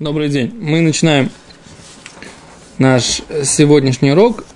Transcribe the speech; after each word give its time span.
Добрый 0.00 0.30
день. 0.30 0.50
Мы 0.58 0.80
начинаем 0.80 1.28
наш 2.78 3.20
сегодняшний 3.44 4.12
урок. 4.12 4.46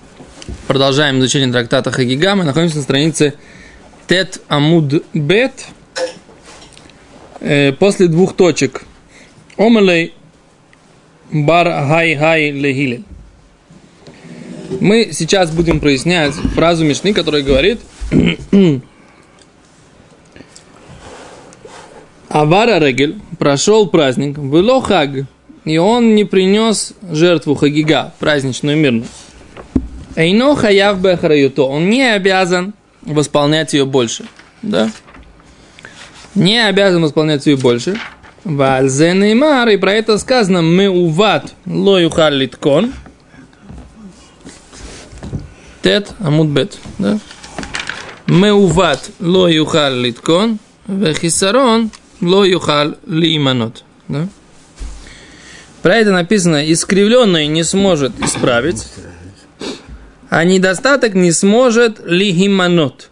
Продолжаем 0.66 1.18
изучение 1.18 1.52
трактата 1.52 1.90
Хагига. 1.90 2.34
Мы 2.34 2.44
находимся 2.44 2.78
на 2.78 2.82
странице 2.82 3.34
Тет 4.06 4.40
Амуд 4.48 5.04
Бет. 5.12 5.66
Э, 7.40 7.72
после 7.72 8.08
двух 8.08 8.34
точек. 8.34 8.84
Омалей 9.58 10.14
Бар 11.30 11.66
Хай 11.66 12.16
Хай 12.16 12.50
Лехилель. 12.50 13.04
Мы 14.80 15.10
сейчас 15.12 15.50
будем 15.50 15.78
прояснять 15.78 16.32
фразу 16.54 16.86
Мишны, 16.86 17.12
которая 17.12 17.42
говорит 17.42 17.80
Авара 22.30 22.80
Регель 22.80 23.20
прошел 23.38 23.86
праздник, 23.86 24.38
было 24.38 24.80
хаг, 24.82 25.26
и 25.64 25.78
он 25.78 26.14
не 26.14 26.24
принес 26.24 26.92
жертву 27.10 27.54
хагига, 27.54 28.12
праздничную 28.18 28.76
мирную. 28.76 29.06
Эйно 30.16 30.54
хаяв 30.54 30.98
он 31.58 31.90
не 31.90 32.02
обязан 32.02 32.74
восполнять 33.02 33.72
ее 33.72 33.84
больше. 33.84 34.24
Да? 34.62 34.90
Не 36.34 36.66
обязан 36.66 37.02
восполнять 37.02 37.46
ее 37.46 37.56
больше. 37.56 37.98
Вальзенеймар, 38.44 39.70
и 39.70 39.76
про 39.76 39.92
это 39.92 40.18
сказано, 40.18 40.62
мы 40.62 40.88
уват 40.88 41.54
ло 41.66 41.98
юхар 41.98 42.32
литкон. 42.32 42.92
Тет 45.82 46.12
амудбет. 46.20 46.78
Да? 46.98 47.18
Мы 48.26 48.52
уват 48.52 49.10
ло 49.18 49.48
юхар 49.48 49.92
литкон. 49.92 50.58
Вехисарон 50.86 51.90
ло 52.20 52.44
юхал 52.44 52.96
лиманот. 53.06 53.84
Да? 54.08 54.28
Про 55.84 55.96
это 55.96 56.12
написано, 56.12 56.72
искривленный 56.72 57.46
не 57.46 57.62
сможет 57.62 58.18
исправить, 58.18 58.86
а 60.30 60.42
недостаток 60.42 61.12
не 61.12 61.30
сможет 61.30 62.00
лихиманот. 62.06 63.10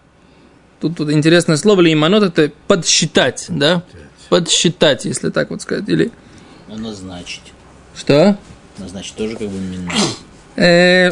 Тут, 0.80 0.96
тут 0.96 1.10
интересное 1.10 1.58
слово 1.58 1.82
лихиманот 1.82 2.22
это 2.22 2.50
подсчитать, 2.68 3.44
да? 3.50 3.82
Подсчитать, 4.30 5.04
если 5.04 5.28
так 5.28 5.50
вот 5.50 5.60
сказать. 5.60 5.86
Или... 5.86 6.12
А 6.70 6.78
назначить. 6.78 7.52
Что? 7.94 8.38
Назначить 8.78 9.16
тоже 9.16 9.36
как 9.36 9.48
бы 9.48 9.58
минус. 9.58 9.92
Э, 10.56 11.10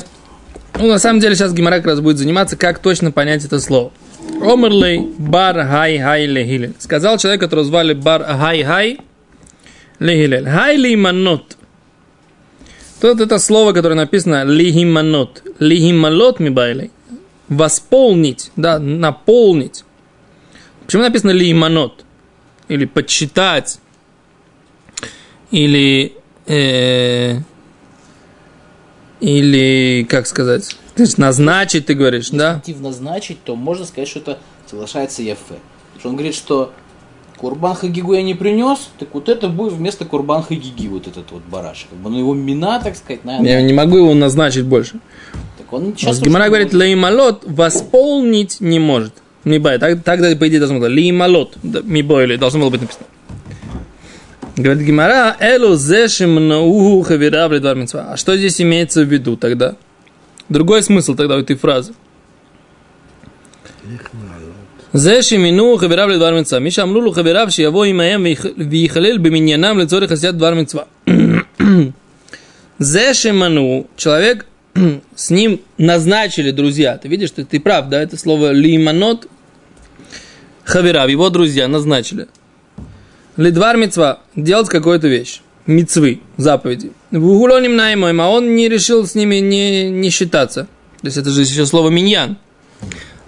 ну, 0.78 0.88
на 0.88 0.98
самом 0.98 1.20
деле, 1.20 1.34
сейчас 1.34 1.52
Гимара 1.52 1.76
как 1.76 1.88
раз 1.88 2.00
будет 2.00 2.16
заниматься, 2.16 2.56
как 2.56 2.78
точно 2.78 3.12
понять 3.12 3.44
это 3.44 3.60
слово. 3.60 3.92
Омерлей 4.40 5.12
бар 5.18 5.56
хай 5.66 5.98
хай 5.98 6.24
лехилель. 6.24 6.74
Сказал 6.78 7.18
человек, 7.18 7.42
которого 7.42 7.66
звали 7.66 7.92
бар 7.92 8.24
хай 8.24 8.62
хай 8.62 9.00
лехилель. 10.00 10.48
Хай 10.48 10.76
лиманот. 10.76 11.56
Тут 13.00 13.20
это 13.20 13.38
слово, 13.38 13.72
которое 13.72 13.94
написано 13.94 14.44
лихиманот. 14.44 15.42
Лихималот 15.60 16.40
мибайлей. 16.40 16.90
Восполнить, 17.48 18.50
да, 18.56 18.78
наполнить. 18.78 19.84
Почему 20.84 21.04
написано 21.04 21.30
лихиманот? 21.30 22.04
Или 22.68 22.84
подсчитать. 22.84 23.78
Или 25.50 26.14
э, 26.46 27.38
или, 29.20 30.06
как 30.08 30.26
сказать, 30.26 30.76
то 30.94 31.02
есть 31.02 31.18
назначить, 31.18 31.86
ты 31.86 31.94
говоришь, 31.94 32.26
Если 32.26 32.38
да? 32.38 32.54
мотив 32.54 32.80
назначить, 32.80 33.42
то 33.44 33.54
можно 33.54 33.84
сказать, 33.84 34.08
что 34.08 34.20
это 34.20 34.38
соглашается 34.66 35.22
что 35.98 36.08
он 36.08 36.14
говорит, 36.14 36.34
что 36.34 36.72
Курбан 37.40 37.74
Хагигу 37.74 38.12
я 38.12 38.22
не 38.22 38.34
принес, 38.34 38.90
так 38.98 39.14
вот 39.14 39.30
это 39.30 39.48
будет 39.48 39.72
вместо 39.72 40.04
Курбан 40.04 40.42
Хагиги 40.42 40.88
вот 40.88 41.06
этот 41.06 41.30
вот 41.30 41.40
барашек. 41.50 41.88
Как 41.88 41.98
бы, 41.98 42.10
ну 42.10 42.18
его 42.18 42.34
мина, 42.34 42.78
так 42.84 42.94
сказать, 42.96 43.24
наверное. 43.24 43.52
Я 43.52 43.62
не 43.62 43.72
могу 43.72 43.96
его 43.96 44.12
назначить 44.12 44.66
больше. 44.66 45.00
Так 45.56 45.72
он 45.72 45.94
Сейчас 45.96 46.20
Гимара 46.20 46.48
говорит, 46.48 46.74
леймалот 46.74 47.44
восполнить 47.46 48.60
не 48.60 48.78
может. 48.78 49.14
Мибай, 49.44 49.78
так, 49.78 50.02
тогда, 50.02 50.36
по 50.36 50.48
идее, 50.48 50.58
должно 50.58 50.80
быть. 50.80 50.90
Леймалот, 50.90 51.56
мибой, 51.62 52.24
или 52.24 52.36
должно 52.36 52.60
было 52.60 52.68
быть 52.68 52.82
написано. 52.82 53.06
Говорит 54.56 54.86
Гимара, 54.86 55.34
элу 55.40 55.76
зешим 55.76 56.46
науху 56.46 57.10
митцва». 57.10 58.12
А 58.12 58.16
что 58.18 58.36
здесь 58.36 58.60
имеется 58.60 59.02
в 59.02 59.10
виду 59.10 59.38
тогда? 59.38 59.76
Другой 60.50 60.82
смысл 60.82 61.14
тогда 61.14 61.36
у 61.36 61.38
этой 61.38 61.56
фразы. 61.56 61.94
זה 64.93 65.23
שמינו 65.23 65.77
חבריו 65.77 66.07
לדבר 66.07 66.39
מצווה. 66.39 66.59
מי 66.59 66.71
שאמרו 66.71 67.01
לו 67.01 67.11
חבריו 67.11 67.47
שיבוא 67.49 67.85
עמהם 67.85 68.25
וייכלל 68.69 69.17
במניינם 69.17 69.79
לצורך 69.79 70.11
עשיית 70.11 70.35
דבר 70.35 70.53
מצווה. 70.53 70.83
זה 72.79 73.13
שמנו, 73.13 73.85
человек 73.97 74.45
с 75.15 75.29
ним 75.29 75.61
назначили 75.77 76.51
друзья. 76.51 76.97
Ты 76.97 77.07
видишь, 77.07 77.31
ты, 77.31 77.45
ты 77.45 77.59
прав, 77.59 77.87
да? 77.89 78.01
Это 78.01 78.17
слово 78.17 78.51
лиманот. 78.51 79.27
Хаверав, 80.65 81.09
его 81.09 81.29
друзья 81.29 81.67
назначили. 81.67 82.27
Лидвар 83.37 83.77
мецва, 83.77 84.19
делать 84.35 84.69
какую-то 84.69 85.07
вещь. 85.07 85.41
Мецвы, 85.67 86.19
заповеди. 86.37 86.91
В 87.11 87.25
угулоним 87.27 87.75
наймоем, 87.75 88.19
а 88.21 88.29
он 88.29 88.55
не 88.55 88.67
решил 88.67 89.07
с 89.07 89.15
ними 89.15 89.35
не, 89.35 89.89
не 89.89 90.09
считаться. 90.09 90.67
То 91.01 91.07
есть 91.07 91.17
это 91.17 91.29
же 91.29 91.41
еще 91.41 91.65
слово 91.65 91.89
миньян. 91.89 92.37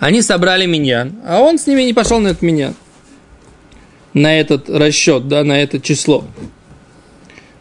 Они 0.03 0.21
собрали 0.21 0.67
миньян, 0.67 1.13
а 1.25 1.39
он 1.39 1.61
с 1.61 1.69
ними 1.69 1.83
не 1.83 1.93
пошел 1.93 2.19
на 2.19 2.31
этот 2.31 2.43
миньян. 2.43 2.75
На 4.13 4.37
этот 4.37 4.69
расчет, 4.69 5.29
да, 5.29 5.45
на 5.45 5.63
это 5.63 5.79
число. 5.79 6.25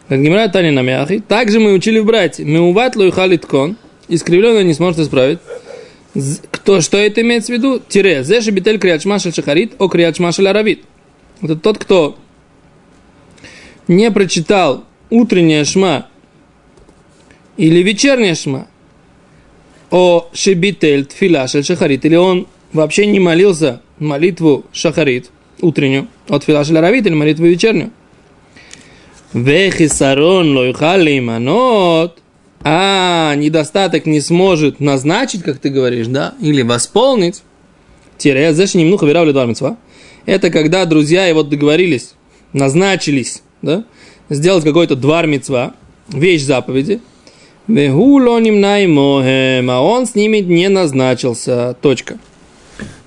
Как 0.07 0.19
Гимра 0.23 0.47
Тани 0.47 0.71
на 0.71 0.81
мяхи. 0.81 1.19
Также 1.19 1.59
мы 1.59 1.71
учили 1.71 1.99
в 1.99 2.05
братья. 2.05 2.43
Мы 2.43 2.61
уват 2.61 2.95
луихалит 2.95 3.45
кон. 3.45 3.77
Искривленный 4.07 4.63
не 4.63 4.73
сможет 4.73 5.01
исправить. 5.01 5.37
Кто, 6.49 6.81
что 6.81 6.97
это 6.97 7.21
имеется 7.21 7.53
в 7.53 7.57
виду? 7.57 7.79
Тире. 7.87 8.23
Зе 8.23 8.41
шебитель 8.41 8.79
криачмашель 8.79 9.35
шахарит, 9.35 9.73
о 9.77 9.87
криачмашель 9.87 10.47
аравит. 10.47 10.83
Это 11.43 11.55
тот, 11.55 11.77
кто 11.77 12.17
не 13.87 14.09
прочитал 14.09 14.85
утреннее 15.11 15.63
шма 15.63 16.07
или 17.57 17.83
вечернее 17.83 18.33
шма 18.33 18.67
о 19.91 20.29
шебитель 20.33 21.05
тфила 21.05 21.47
шахарит, 21.47 22.05
или 22.05 22.15
он 22.15 22.47
вообще 22.73 23.05
не 23.05 23.19
молился 23.19 23.81
молитву 23.99 24.65
шахарит 24.73 25.29
утреннюю, 25.61 26.07
от 26.27 26.43
тфила 26.43 26.63
шель 26.63 26.77
или 26.77 27.13
молитву 27.13 27.45
вечернюю. 27.45 27.91
Вехисарон 29.33 30.57
лойхали. 30.57 31.19
А 32.63 33.33
недостаток 33.35 34.05
не 34.05 34.21
сможет 34.21 34.79
назначить, 34.79 35.41
как 35.41 35.57
ты 35.57 35.69
говоришь, 35.69 36.07
да, 36.07 36.35
или 36.39 36.61
восполнить. 36.61 37.41
Тире, 38.17 38.53
зэш 38.53 38.75
немнуху 38.75 39.07
веравли 39.07 39.31
два. 39.31 39.77
Это 40.27 40.51
когда 40.51 40.85
друзья 40.85 41.25
его 41.25 41.41
договорились, 41.41 42.13
назначились, 42.53 43.41
да, 43.63 43.83
сделать 44.29 44.63
какой-то 44.63 44.95
двар 44.95 45.25
митцва, 45.25 45.73
вещь 46.09 46.43
заповеди. 46.43 47.01
Вегулоним 47.67 48.59
наймохем, 48.59 49.69
а 49.69 49.81
он 49.81 50.05
с 50.07 50.15
ними 50.15 50.37
не 50.37 50.67
назначился. 50.67 51.75
Точка. 51.81 52.17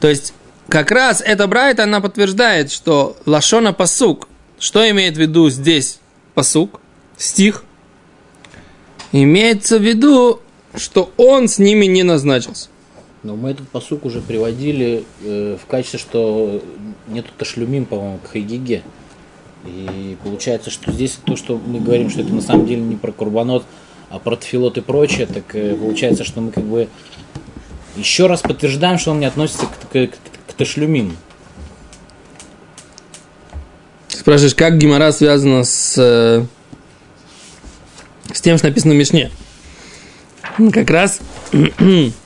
То 0.00 0.08
есть, 0.08 0.32
как 0.68 0.90
раз 0.90 1.20
эта 1.20 1.46
брайта, 1.46 1.84
она 1.84 2.00
подтверждает, 2.00 2.70
что 2.70 3.16
лашона 3.26 3.72
пасук, 3.72 4.28
что 4.58 4.88
имеет 4.90 5.16
в 5.16 5.20
виду 5.20 5.50
здесь 5.50 5.98
пасук, 6.34 6.80
стих, 7.16 7.64
имеется 9.12 9.78
в 9.78 9.82
виду, 9.82 10.40
что 10.74 11.12
он 11.16 11.48
с 11.48 11.58
ними 11.58 11.86
не 11.86 12.02
назначился. 12.02 12.68
Но 13.22 13.36
мы 13.36 13.50
этот 13.50 13.68
посук 13.68 14.04
уже 14.04 14.20
приводили 14.20 15.04
э, 15.22 15.56
в 15.60 15.66
качестве, 15.66 15.98
что 15.98 16.62
нету 17.08 17.30
ташлюмим, 17.38 17.86
по-моему, 17.86 18.18
к 18.18 18.30
Хагиге. 18.32 18.82
И 19.66 20.16
получается, 20.22 20.70
что 20.70 20.92
здесь 20.92 21.18
то, 21.24 21.36
что 21.36 21.56
мы 21.56 21.80
говорим, 21.80 22.10
что 22.10 22.20
это 22.20 22.34
на 22.34 22.42
самом 22.42 22.66
деле 22.66 22.82
не 22.82 22.96
про 22.96 23.12
Курбанот, 23.12 23.64
а 24.10 24.18
про 24.18 24.36
Тфилот 24.36 24.78
и 24.78 24.80
прочее, 24.80 25.26
так 25.26 25.54
э, 25.54 25.74
получается, 25.74 26.24
что 26.24 26.40
мы 26.40 26.50
как 26.52 26.64
бы 26.64 26.88
еще 27.96 28.26
раз 28.26 28.40
подтверждаем, 28.42 28.98
что 28.98 29.10
он 29.12 29.20
не 29.20 29.26
относится 29.26 29.66
к, 29.66 29.88
к, 29.88 29.92
к- 29.92 30.18
к 30.48 30.52
ташлюмим. 30.54 31.16
Спрашиваешь, 34.08 34.54
как 34.54 34.78
Гимара 34.78 35.12
связана 35.12 35.64
с, 35.64 35.94
э, 35.98 36.44
с 38.32 38.40
тем, 38.40 38.56
что 38.58 38.68
написано 38.68 38.94
в 38.94 38.96
Мишне? 38.96 39.30
Ну, 40.58 40.70
Как 40.70 40.88
раз 40.90 41.20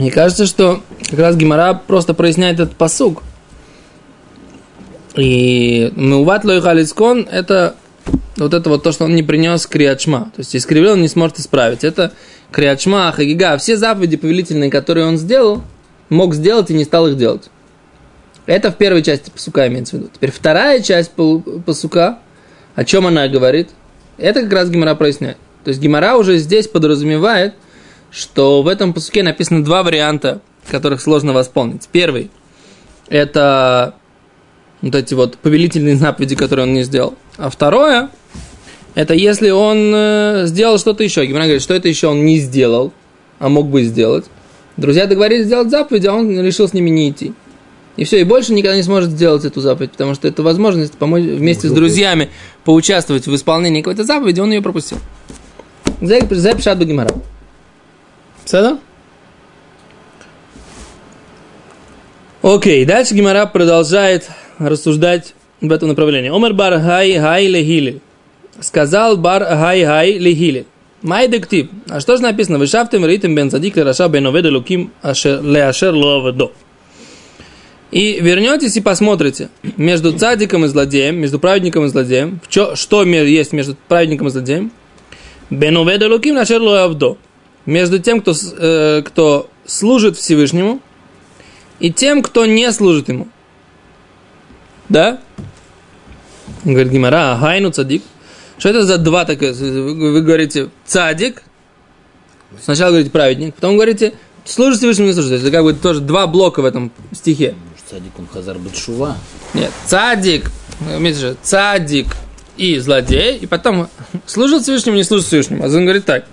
Мне 0.00 0.10
кажется, 0.10 0.46
что 0.46 0.80
как 1.10 1.18
раз 1.18 1.36
Гимара 1.36 1.74
просто 1.74 2.14
проясняет 2.14 2.58
этот 2.58 2.74
посук. 2.74 3.22
И 5.14 5.92
Меуват 5.94 6.42
Лойхалискон– 6.46 7.28
это 7.30 7.74
вот 8.38 8.54
это 8.54 8.70
вот 8.70 8.82
то, 8.82 8.92
что 8.92 9.04
он 9.04 9.14
не 9.14 9.22
принес 9.22 9.66
криачма. 9.66 10.32
То 10.34 10.40
есть 10.40 10.56
искривлен, 10.56 10.92
он 10.92 11.02
не 11.02 11.08
сможет 11.08 11.38
исправить. 11.38 11.84
Это 11.84 12.14
криачма, 12.50 13.12
хагига. 13.12 13.58
Все 13.58 13.76
заповеди 13.76 14.16
повелительные, 14.16 14.70
которые 14.70 15.06
он 15.06 15.18
сделал, 15.18 15.60
мог 16.08 16.34
сделать 16.34 16.70
и 16.70 16.74
не 16.74 16.84
стал 16.84 17.08
их 17.08 17.18
делать. 17.18 17.50
Это 18.46 18.72
в 18.72 18.76
первой 18.76 19.02
части 19.02 19.28
посука 19.28 19.68
имеется 19.68 19.96
в 19.96 19.98
виду. 19.98 20.10
Теперь 20.14 20.30
вторая 20.30 20.80
часть 20.80 21.10
посука, 21.66 22.20
о 22.74 22.86
чем 22.86 23.06
она 23.06 23.28
говорит, 23.28 23.68
это 24.16 24.40
как 24.40 24.52
раз 24.54 24.70
Гимара 24.70 24.94
проясняет. 24.94 25.36
То 25.62 25.68
есть 25.68 25.80
Гимара 25.82 26.16
уже 26.16 26.38
здесь 26.38 26.68
подразумевает, 26.68 27.52
что 28.10 28.62
в 28.62 28.68
этом 28.68 28.92
посуке 28.92 29.22
написано 29.22 29.64
два 29.64 29.82
варианта, 29.82 30.40
которых 30.68 31.00
сложно 31.00 31.32
восполнить. 31.32 31.88
Первый– 31.90 32.30
это 33.08 33.94
вот 34.82 34.94
эти 34.94 35.14
вот 35.14 35.38
повелительные 35.38 35.96
заповеди, 35.96 36.36
которые 36.36 36.66
он 36.66 36.74
не 36.74 36.82
сделал. 36.82 37.14
А 37.36 37.50
второе– 37.50 38.10
это 38.94 39.14
если 39.14 39.50
он 39.50 39.92
э, 39.94 40.42
сделал 40.46 40.78
что-то 40.78 41.04
еще. 41.04 41.24
Гимара 41.24 41.44
говорит, 41.44 41.62
что 41.62 41.74
это 41.74 41.88
еще 41.88 42.08
он 42.08 42.24
не 42.24 42.38
сделал, 42.38 42.92
а 43.38 43.48
мог 43.48 43.68
бы 43.68 43.82
сделать. 43.84 44.26
Друзья 44.76 45.06
договорились 45.06 45.46
сделать 45.46 45.70
заповедь, 45.70 46.06
а 46.06 46.14
он 46.14 46.40
решил 46.40 46.68
с 46.68 46.72
ними 46.72 46.90
не 46.90 47.10
идти. 47.10 47.34
И 47.96 48.04
все, 48.04 48.20
и 48.20 48.24
больше 48.24 48.52
никогда 48.52 48.76
не 48.76 48.82
сможет 48.82 49.10
сделать 49.10 49.44
эту 49.44 49.60
заповедь, 49.60 49.92
потому 49.92 50.14
что 50.14 50.26
это 50.26 50.42
возможность 50.42 50.94
помочь 50.94 51.22
вместе 51.22 51.68
с 51.68 51.72
друзьями 51.72 52.30
поучаствовать 52.64 53.26
в 53.26 53.34
исполнении 53.34 53.82
какой-то 53.82 54.04
заповеди, 54.04 54.40
он 54.40 54.52
ее 54.52 54.62
пропустил. 54.62 54.98
Запишат 56.00 56.78
Багимара. 56.78 57.10
Все 58.50 58.78
Окей, 62.42 62.84
дальше 62.84 63.14
Гимара 63.14 63.46
продолжает 63.46 64.28
рассуждать 64.58 65.34
в 65.60 65.70
этом 65.70 65.90
направлении. 65.90 66.30
Омар 66.30 66.52
бар 66.52 66.80
хай 66.80 67.16
хай 67.16 67.46
лехили. 67.46 68.00
Сказал 68.58 69.16
бар 69.16 69.44
хай 69.44 69.84
хай 69.84 70.18
лехили. 70.18 70.66
Май 71.00 71.28
дектив. 71.28 71.68
А 71.88 72.00
что 72.00 72.16
же 72.16 72.24
написано? 72.24 72.58
Вы 72.58 72.66
шафтем 72.66 73.06
ритм 73.06 73.36
бен 73.36 73.52
садик 73.52 73.76
раша 73.76 74.08
бен 74.08 74.26
оведа 74.26 74.50
луким 74.50 74.90
леашер 75.04 75.94
лоаведо. 75.94 76.50
И 77.92 78.18
вернетесь 78.20 78.76
и 78.76 78.80
посмотрите 78.80 79.48
между 79.76 80.12
цадиком 80.12 80.64
и 80.64 80.68
злодеем, 80.68 81.20
между 81.20 81.38
праведником 81.38 81.84
и 81.84 81.88
злодеем, 81.88 82.40
что, 82.48 82.74
что 82.74 83.04
есть 83.04 83.52
между 83.52 83.76
праведником 83.86 84.26
и 84.26 84.30
злодеем. 84.30 84.72
Беноведа 85.50 86.08
луким 86.08 86.34
нашер 86.34 86.60
авдо. 86.62 87.16
Между 87.66 87.98
тем, 87.98 88.20
кто, 88.20 88.32
э, 88.58 89.02
кто 89.04 89.50
служит 89.66 90.16
Всевышнему, 90.16 90.80
и 91.78 91.92
тем, 91.92 92.22
кто 92.22 92.46
не 92.46 92.70
служит 92.72 93.08
ему. 93.08 93.28
Да? 94.88 95.20
Говорит 96.64 96.92
Гимара, 96.92 97.36
хайну 97.38 97.70
цадик. 97.70 98.02
Что 98.58 98.68
это 98.68 98.84
за 98.84 98.98
два 98.98 99.24
такое? 99.24 99.54
Вы, 99.54 100.12
вы 100.12 100.20
говорите 100.20 100.68
цадик, 100.84 101.42
сначала 102.62 102.90
говорите 102.90 103.10
праведник, 103.10 103.54
потом 103.54 103.76
говорите 103.76 104.14
служит 104.44 104.78
Всевышнему, 104.78 105.08
не 105.08 105.14
служит. 105.14 105.40
Это 105.40 105.50
как 105.50 105.62
бы 105.62 105.72
тоже 105.72 106.00
два 106.00 106.26
блока 106.26 106.60
в 106.60 106.64
этом 106.64 106.92
стихе. 107.12 107.54
Цадик 107.88 108.18
он 108.18 108.28
хазар 108.32 108.58
бетшува. 108.58 109.16
Нет, 109.54 109.70
цадик, 109.86 110.50
же, 110.80 111.36
цадик 111.42 112.06
и 112.56 112.78
злодей, 112.78 113.38
и 113.38 113.46
потом 113.46 113.88
служит 114.26 114.62
Всевышнему, 114.62 114.96
не 114.96 115.04
служит 115.04 115.26
Всевышнему. 115.26 115.64
А 115.64 115.66
он 115.66 115.84
говорит 115.84 116.04
так. 116.04 116.26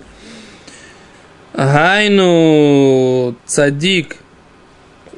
Гайну 1.58 3.34
цадик, 3.44 4.18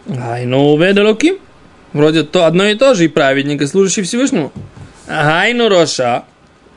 гайну 0.06 0.78
ведалоким. 0.78 1.36
Вроде 1.92 2.22
то 2.22 2.46
одно 2.46 2.64
и 2.64 2.74
то 2.76 2.94
же, 2.94 3.04
и 3.04 3.08
праведник, 3.08 3.60
и 3.60 3.66
служащий 3.66 4.00
Всевышнему. 4.00 4.50
Гайну 5.06 5.68
роша, 5.68 6.24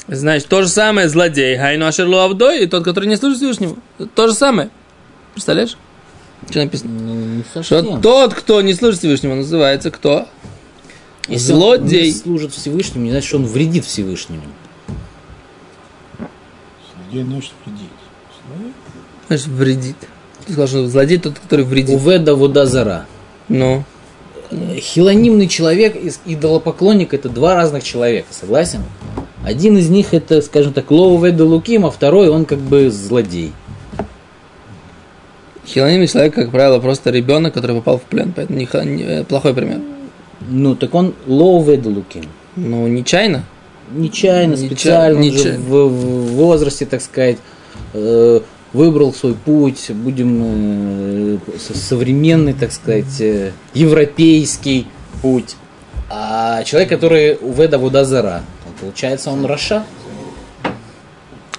значит, 0.10 0.50
то 0.50 0.63
же 0.63 0.68
самое 0.68 1.07
злодей, 1.07 1.56
гайну 1.56 1.86
ашерлу 1.86 2.18
авдой, 2.18 2.65
и 2.65 2.68
тот, 2.68 2.83
который 2.83 3.07
не 3.07 3.15
служит 3.15 3.38
Всевышнему. 3.38 3.77
То 4.15 4.27
же 4.27 4.33
самое. 4.33 4.69
Представляешь? 5.33 5.77
Что 6.50 6.60
написано? 6.60 7.00
Ну, 7.00 7.13
не 7.13 7.63
Что 7.63 8.00
тот, 8.01 8.33
кто 8.33 8.62
не 8.62 8.74
служит 8.74 9.00
Всевышнему, 9.00 9.36
называется 9.36 9.92
кто? 9.92 10.27
Если 11.30 11.54
Злодей. 11.54 12.01
Он 12.01 12.07
не 12.07 12.12
служит 12.12 12.54
Всевышнему, 12.54 13.06
не 13.06 13.12
значит, 13.12 13.30
что 13.30 13.38
он 13.38 13.45
вредит 13.45 13.86
Всевышнему. 13.86 14.44
Злодей 16.92 17.24
значит 17.24 17.54
вредит. 17.65 17.88
Значит, 19.28 19.48
вредит. 19.48 19.96
Ты 20.46 20.54
сказал, 20.54 20.68
что 20.68 20.88
злодей 20.88 21.18
тот, 21.18 21.40
который 21.40 21.66
вредит. 21.66 21.96
Уведа 21.96 22.36
вода 22.36 22.66
зара. 22.66 23.06
Ну. 23.48 23.84
Хилонимный 24.78 25.48
человек 25.48 25.96
и 25.96 26.12
идолопоклонник 26.31 27.14
это 27.14 27.30
два 27.30 27.56
разных 27.56 27.84
человека, 27.84 28.28
согласен? 28.31 28.81
Один 29.44 29.78
из 29.78 29.90
них 29.90 30.14
это, 30.14 30.42
скажем 30.42 30.74
так, 30.74 30.90
Лоу 30.92 31.22
Веда 31.22 31.44
Луким, 31.44 31.86
а 31.86 31.92
второй 31.92 32.30
он 32.30 32.46
как 32.46 32.60
бы 32.60 32.90
злодей. 32.90 33.52
Хилонимный 35.66 36.08
человек, 36.08 36.36
как 36.36 36.52
правило, 36.52 36.80
просто 36.80 37.10
ребенок, 37.10 37.54
который 37.54 37.75
попал 37.75 37.98
в 37.98 38.04
плен, 38.04 38.34
поэтому 38.36 38.60
не, 38.60 38.68
не, 38.86 39.04
э, 39.04 39.24
плохой 39.24 39.54
пример. 39.54 39.80
Ну, 40.48 40.75
так 40.75 40.94
он 40.94 41.14
Лоу 41.25 41.64
Веда 41.64 41.90
Луким. 41.90 42.25
Ну, 42.56 42.88
нечаянно? 42.88 43.44
Нечаянно, 43.92 44.56
специально, 44.56 45.20
нечаянно. 45.20 45.60
В, 45.60 45.88
в 45.88 46.34
возрасте, 46.34 46.86
так 46.86 47.02
сказать, 47.02 47.38
э, 47.94 48.42
выбрал 48.74 49.14
свой 49.14 49.36
путь, 49.36 49.92
будем 49.92 51.38
э, 51.38 51.38
современный, 51.58 52.54
так 52.54 52.72
сказать, 52.72 53.22
э, 53.22 53.52
европейский 53.74 54.88
путь. 55.22 55.56
А 56.10 56.64
человек, 56.64 56.90
который 56.90 57.38
у 57.40 57.54
Веда 57.54 57.78
Вудазара, 57.78 58.44
получается, 58.81 59.31
он 59.31 59.46
Раша? 59.46 59.86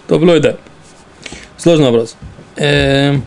Топлой, 0.07 0.41
да. 0.41 0.59
Сложный 1.57 1.87
вопрос. 1.87 2.17
Эм... 2.57 3.25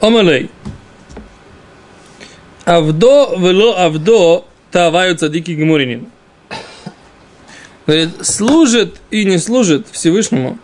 Омалей. 0.00 0.50
Авдо 2.64 3.34
вело 3.38 3.76
авдо 3.78 4.44
таваю 4.70 5.16
цадики 5.16 5.52
гмуринин. 5.52 6.08
Служит 8.20 9.00
и 9.10 9.24
не 9.24 9.38
служит 9.38 9.86
Всевышнему. 9.90 10.58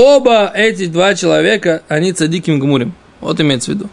Оба 0.00 0.50
эти 0.54 0.86
два 0.86 1.14
человека, 1.14 1.82
они 1.86 2.14
цадиким 2.14 2.58
гмурим. 2.58 2.94
Вот 3.20 3.38
имеется 3.38 3.70
в 3.70 3.74
виду. 3.74 3.90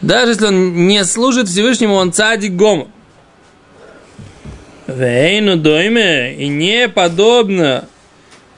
Даже 0.00 0.30
если 0.30 0.46
он 0.46 0.86
не 0.86 1.04
служит 1.04 1.48
Всевышнему, 1.48 1.94
он 1.94 2.12
цадик 2.12 2.52
гома. 2.52 2.86
Вейну 4.86 5.56
дойме, 5.56 6.36
и 6.36 6.46
не 6.46 6.88
подобно 6.88 7.88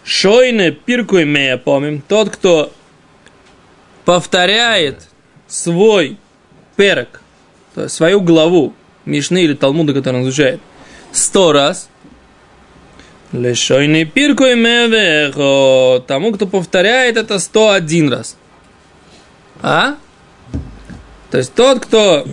шойне 0.04 0.70
пирку 0.72 1.22
имея 1.22 1.56
помним, 1.56 2.02
тот, 2.06 2.28
кто 2.28 2.70
повторяет 4.04 5.08
свой 5.46 6.18
есть 6.76 7.08
свою 7.88 8.20
главу 8.20 8.74
Мишны 9.06 9.42
или 9.44 9.54
Талмуда, 9.54 9.94
который 9.94 10.16
он 10.16 10.22
изучает, 10.24 10.60
сто 11.12 11.52
раз, 11.52 11.88
Лешойный 13.32 14.04
пирку 14.04 14.44
и 14.44 14.54
мевехо. 14.54 16.02
Тому, 16.06 16.32
кто 16.32 16.46
повторяет 16.46 17.16
это 17.16 17.38
101 17.38 18.10
раз. 18.10 18.36
А? 19.60 19.96
То 21.30 21.38
есть 21.38 21.54
тот, 21.54 21.80
кто... 21.80 22.26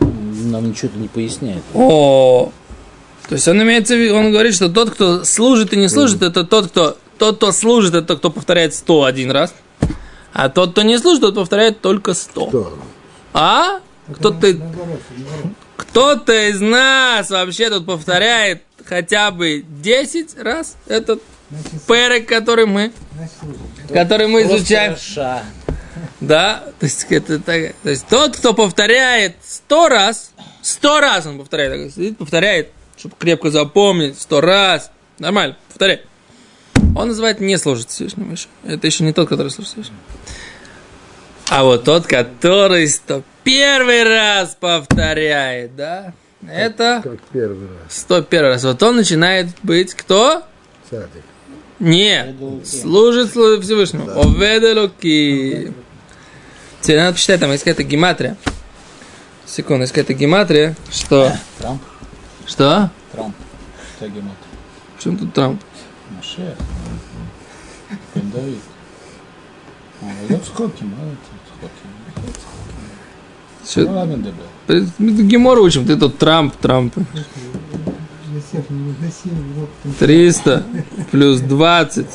Нам 0.00 0.68
ничего 0.68 0.88
это 0.88 0.98
не 0.98 1.08
поясняет. 1.08 1.62
О, 1.74 2.52
то 3.28 3.34
есть 3.34 3.48
он 3.48 3.60
имеется 3.62 3.94
в 3.94 3.98
виду, 3.98 4.14
он 4.14 4.30
говорит, 4.30 4.54
что 4.54 4.68
тот, 4.68 4.90
кто 4.90 5.24
служит 5.24 5.72
и 5.72 5.76
не 5.76 5.88
служит, 5.88 6.22
это 6.22 6.44
тот, 6.44 6.68
кто, 6.68 6.96
тот, 7.18 7.36
кто 7.36 7.52
служит, 7.52 7.94
это 7.94 8.06
тот, 8.06 8.18
кто 8.18 8.30
повторяет 8.30 8.74
101 8.74 9.30
раз. 9.30 9.54
А 10.32 10.48
тот, 10.48 10.72
кто 10.72 10.82
не 10.82 10.98
служит, 10.98 11.22
тот 11.22 11.34
повторяет 11.34 11.80
только 11.80 12.14
100. 12.14 12.78
А? 13.34 13.80
Кто-то, 14.12 14.54
кто-то 15.76 16.48
из 16.48 16.60
нас 16.60 17.30
вообще 17.30 17.70
тут 17.70 17.86
повторяет 17.86 18.62
хотя 18.84 19.30
бы 19.30 19.64
10 19.66 20.38
раз 20.42 20.76
этот 20.86 21.22
перек, 21.86 22.28
который 22.28 22.66
мы, 22.66 22.92
который 23.92 24.28
мы 24.28 24.42
изучаем. 24.42 24.96
Да, 26.20 26.64
то 26.78 26.86
есть, 26.86 27.06
это, 27.10 27.38
так, 27.38 27.74
то 27.82 27.90
есть 27.90 28.06
тот, 28.08 28.36
кто 28.36 28.54
повторяет 28.54 29.36
сто 29.42 29.88
раз, 29.88 30.32
сто 30.62 31.00
раз 31.00 31.26
он 31.26 31.38
повторяет, 31.38 31.94
сидит, 31.94 32.18
повторяет, 32.18 32.70
чтобы 32.96 33.14
крепко 33.18 33.50
запомнить, 33.50 34.20
сто 34.20 34.40
раз, 34.40 34.90
нормально, 35.18 35.56
повторяй. 35.68 36.02
Он 36.94 37.08
называет 37.08 37.40
не 37.40 37.58
служит 37.58 37.90
Всевышнему 37.90 38.32
еще. 38.32 38.48
Это 38.64 38.86
еще 38.86 39.04
не 39.04 39.12
тот, 39.12 39.28
который 39.28 39.50
служит 39.50 39.72
Всевышнему. 39.72 39.98
А 41.48 41.64
вот 41.64 41.84
тот, 41.84 42.06
который 42.06 42.88
сто 42.88 43.22
первый 43.46 44.02
раз 44.02 44.56
повторяет, 44.58 45.76
да? 45.76 46.12
Как, 46.40 46.50
Это... 46.50 47.00
Как 47.02 47.20
первый 47.32 47.68
раз. 47.68 47.96
101 47.96 48.42
раз. 48.42 48.64
Вот 48.64 48.82
он 48.82 48.96
начинает 48.96 49.48
быть 49.62 49.94
кто? 49.94 50.42
Садик. 50.90 51.22
Не, 51.78 52.34
служит 52.64 53.30
Всевышнему. 53.30 54.06
Да. 54.06 54.20
Оведалуки. 54.20 55.72
Тебе 56.80 56.98
надо 56.98 57.12
почитать 57.14 57.40
там 57.40 57.52
есть 57.52 57.62
какая-то 57.64 57.84
гематрия. 57.84 58.36
Секунду, 59.46 59.82
есть 59.82 59.92
какая-то 59.92 60.14
гематрия. 60.14 60.74
Что? 60.90 61.26
Э, 61.26 61.36
Трамп. 61.58 61.82
Что? 62.46 62.90
Трамп. 63.12 63.36
Что 63.96 64.08
гематрия? 64.08 64.34
Чем 64.98 65.18
тут 65.18 65.34
Трамп? 65.34 65.62
Машех. 66.10 66.56
Бен 68.14 68.30
Давид. 68.30 68.58
А, 70.02 70.44
сколько 70.44 70.76
гематрия? 70.78 71.35
Все. 73.66 73.84
Ну, 74.68 74.86
Гемора 74.98 75.60
учим, 75.60 75.84
ты 75.86 75.96
тут 75.96 76.18
Трамп, 76.18 76.54
Трамп. 76.56 76.94
300 79.98 80.64
плюс 81.10 81.40
20 81.40 82.06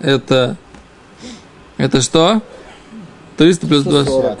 это 0.00 0.56
это 1.76 2.00
что? 2.02 2.40
300 3.36 3.66
плюс 3.66 3.82
20 3.84 4.38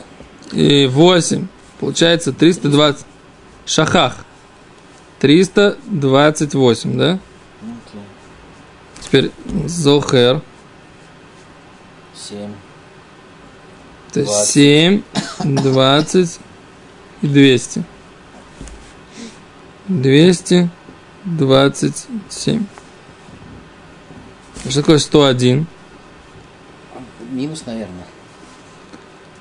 и 0.52 0.86
8 0.86 1.46
получается 1.80 2.32
320 2.32 3.06
шахах 3.66 4.24
328, 5.20 6.98
да? 6.98 7.18
Теперь 9.00 9.32
Зохер 9.66 10.42
7 12.14 12.52
это 14.14 14.26
7 14.26 15.02
20 15.44 16.40
и 17.22 17.26
200 17.26 17.84
227 19.88 22.64
что 24.68 24.80
такое 24.80 24.98
101 24.98 25.66
Минус, 27.32 27.64
наверное. 27.66 28.04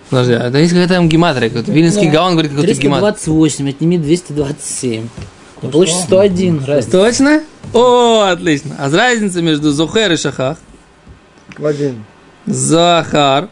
Подожди, 0.10 0.34
а 0.34 0.48
это 0.48 0.58
есть 0.58 0.72
какая-то 0.72 0.96
там 0.96 1.10
гематрия, 1.10 1.50
какой-то 1.50 1.72
Вилинский 1.72 2.08
Ну, 2.08 2.14
гаон 2.14 2.34
говорит 2.34 2.52
какой-то 2.52 2.74
гематрия. 2.74 3.12
328, 3.12 3.70
отними 3.70 3.98
227. 3.98 5.08
Ну, 5.62 5.70
получится 5.70 6.04
101 6.04 6.66
разница. 6.66 6.92
Точно? 6.92 7.44
О, 7.74 8.24
отлично. 8.24 8.76
А 8.80 8.90
разница 8.90 9.42
между 9.42 9.72
Зухер 9.72 10.12
и 10.12 10.18
Шахах? 10.18 10.58
один. 11.64 12.04
Захар 12.46 13.50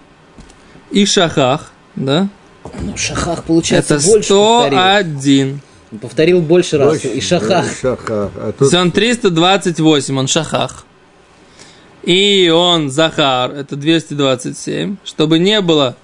и 0.92 1.06
Шахах, 1.06 1.72
да? 1.96 2.28
Ну, 2.82 2.98
шахах, 2.98 3.44
получается, 3.44 3.96
Это 3.96 4.06
больше 4.06 4.30
повторил. 4.34 4.80
101. 4.80 5.62
Повторил 6.02 6.42
больше 6.42 6.78
раз. 6.78 7.04
И 7.06 7.20
шахах. 7.22 7.66
Шахах. 7.82 8.32
А 8.36 8.52
То 8.52 8.52
тут 8.54 8.62
есть 8.62 8.74
он 8.76 8.92
328, 8.92 10.18
он 10.20 10.28
Шахах. 10.28 10.86
И 12.04 12.50
он 12.50 12.90
Захар, 12.90 13.52
это 13.52 13.76
227. 13.76 14.98
Чтобы 15.04 15.40
не 15.40 15.62
было, 15.62 15.96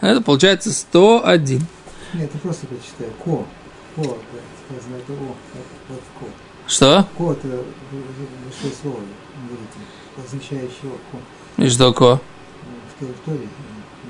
это 0.00 0.20
получается 0.20 0.70
101. 0.72 1.66
Нет, 2.14 2.30
ты 2.30 2.38
просто 2.38 2.66
прочитай. 2.66 3.08
Ко. 3.24 3.44
Ко, 3.96 4.02
сказано 4.02 4.96
это 4.98 5.12
О. 5.12 5.34
Вот 5.88 6.00
Ко. 6.20 6.26
Что? 6.68 7.06
Ко 7.18 7.32
это 7.32 7.48
большое 7.90 8.72
слово 8.82 9.00
означающее 10.24 10.92
Ко. 11.10 11.62
И 11.62 11.68
что 11.68 11.92
ко? 11.92 12.20
Торе- 13.00 13.12
в 13.12 13.24
Торе. 13.26 13.48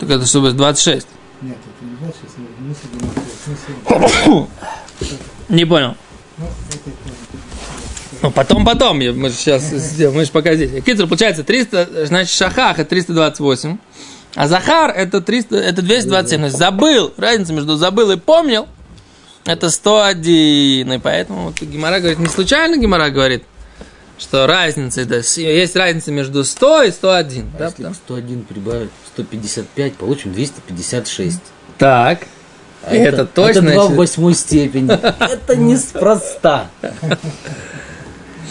Так 0.00 0.10
это 0.10 0.26
чтобы 0.26 0.52
26. 0.52 1.06
Нет, 1.42 1.56
это 1.56 1.84
не 1.90 1.96
26, 1.96 2.34
это 2.34 2.62
мысль 2.62 2.86
гематрия. 2.92 3.24
Смысл. 4.24 4.48
Не 5.48 5.64
понял. 5.64 5.96
Ну. 6.38 6.46
Ну, 8.22 8.30
потом, 8.30 8.64
потом, 8.64 9.00
я- 9.00 9.12
мы 9.12 9.30
же 9.30 9.34
сейчас 9.34 9.62
сделаем, 9.64 10.16
мы 10.18 10.24
же 10.24 10.30
пока 10.30 10.54
здесь. 10.54 10.70
Китер, 10.84 11.06
получается 11.08 11.42
300, 11.42 12.06
значит, 12.06 12.32
Шахах 12.32 12.78
это 12.78 12.88
328, 12.88 13.78
а 14.36 14.46
Захар 14.46 14.90
это 14.90 15.20
300, 15.20 15.56
это 15.56 15.82
227. 15.82 16.38
То 16.40 16.44
есть 16.46 16.56
забыл, 16.56 17.12
разница 17.16 17.52
между 17.52 17.76
забыл 17.76 18.12
и 18.12 18.16
помнил, 18.16 18.68
это 19.44 19.70
101. 19.70 20.92
И 20.92 20.98
поэтому 20.98 21.46
вот 21.46 21.60
Гимара 21.60 21.98
говорит, 21.98 22.20
не 22.20 22.28
случайно 22.28 22.76
Гимара 22.76 23.10
говорит, 23.10 23.42
что 24.18 24.46
разница, 24.46 25.00
с- 25.22 25.38
есть 25.38 25.74
разница 25.74 26.12
между 26.12 26.44
100 26.44 26.82
и 26.84 26.90
101. 26.92 27.50
А 27.54 27.58
Да, 27.58 27.64
если 27.64 27.76
потому- 27.78 27.94
к 27.94 27.98
101 27.98 28.42
прибавить 28.44 28.90
155, 29.14 29.94
получим 29.94 30.32
256. 30.32 31.40
Так, 31.78 32.26
А 32.84 32.94
это 32.94 33.26
точно, 33.26 33.68
Это 33.68 33.72
2 33.74 33.86
в 33.88 33.94
восьмой 33.96 34.34
степени. 34.34 34.90
Это 35.32 35.56
неспроста. 35.56 36.70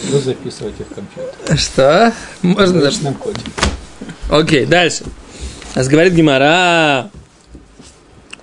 Вы 0.04 0.18
записываете 0.20 0.84
в 0.84 0.94
компьютер. 0.94 1.58
что? 1.58 2.12
Можно 2.42 2.80
В 2.80 2.82
зап- 2.82 2.86
ручном 2.86 3.14
коде. 3.14 3.40
Окей, 4.30 4.66
дальше. 4.66 5.04
Нас 5.74 5.88
говорит 5.88 6.12
Гимара. 6.14 7.10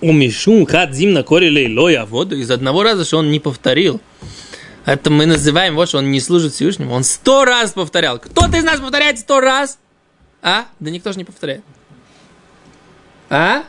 У 0.01 0.13
Мишум 0.13 0.65
хат 0.65 0.93
зимна 0.93 1.23
корили 1.23 1.73
лоя 1.75 2.05
воду 2.05 2.37
из 2.37 2.49
одного 2.51 2.83
раза, 2.83 3.03
что 3.03 3.17
он 3.17 3.31
не 3.31 3.39
повторил. 3.39 3.99
Это 4.85 5.09
мы 5.09 5.25
называем 5.25 5.73
его, 5.73 5.85
что 5.85 5.97
он 5.97 6.09
не 6.09 6.21
служит 6.21 6.53
Всевышнему. 6.53 6.93
Он 6.93 7.03
сто 7.03 7.43
раз 7.45 7.71
повторял. 7.71 8.17
Кто-то 8.19 8.57
из 8.57 8.63
нас 8.63 8.79
повторяет 8.79 9.19
сто 9.19 9.39
раз? 9.41 9.77
А? 10.41 10.65
Да 10.79 10.89
никто 10.89 11.11
же 11.11 11.17
не 11.17 11.25
повторяет. 11.25 11.63
А? 13.29 13.63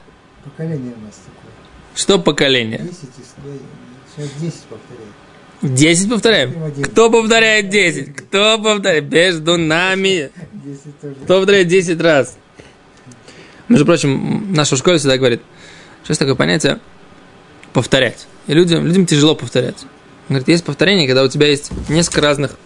Поколение 0.45 0.95
у 1.00 1.05
нас 1.05 1.17
такое. 1.26 1.52
Что 1.95 2.19
поколение? 2.19 2.79
10 2.79 2.93
и 2.93 3.23
сто- 3.23 3.43
Сейчас 4.17 4.31
10 4.40 4.61
повторяет. 4.62 5.11
Десять 5.62 6.09
повторяем? 6.09 6.64
Один. 6.64 6.85
Кто 6.85 7.11
повторяет 7.11 7.69
десять? 7.69 8.17
Кто 8.17 8.59
повторяет? 8.59 9.12
Между 9.12 9.59
нами. 9.59 10.31
10 10.55 11.00
тоже. 11.00 11.14
Кто 11.25 11.37
повторяет 11.38 11.69
10 11.69 12.00
раз? 12.00 12.38
Между 13.69 13.85
прочим, 13.85 14.52
наша 14.55 14.76
школа 14.76 14.97
всегда 14.97 15.19
говорит, 15.19 15.43
что 16.02 16.12
есть 16.12 16.19
такое 16.19 16.35
понятие 16.35 16.81
повторять. 17.75 18.26
И 18.47 18.55
людям, 18.55 18.87
людям 18.87 19.05
тяжело 19.05 19.35
повторять. 19.35 19.83
Он 19.83 20.37
говорит, 20.37 20.49
есть 20.49 20.64
повторение, 20.64 21.07
когда 21.07 21.23
у 21.23 21.29
тебя 21.29 21.47
есть 21.49 21.71
несколько 21.90 22.23
разных 22.23 22.57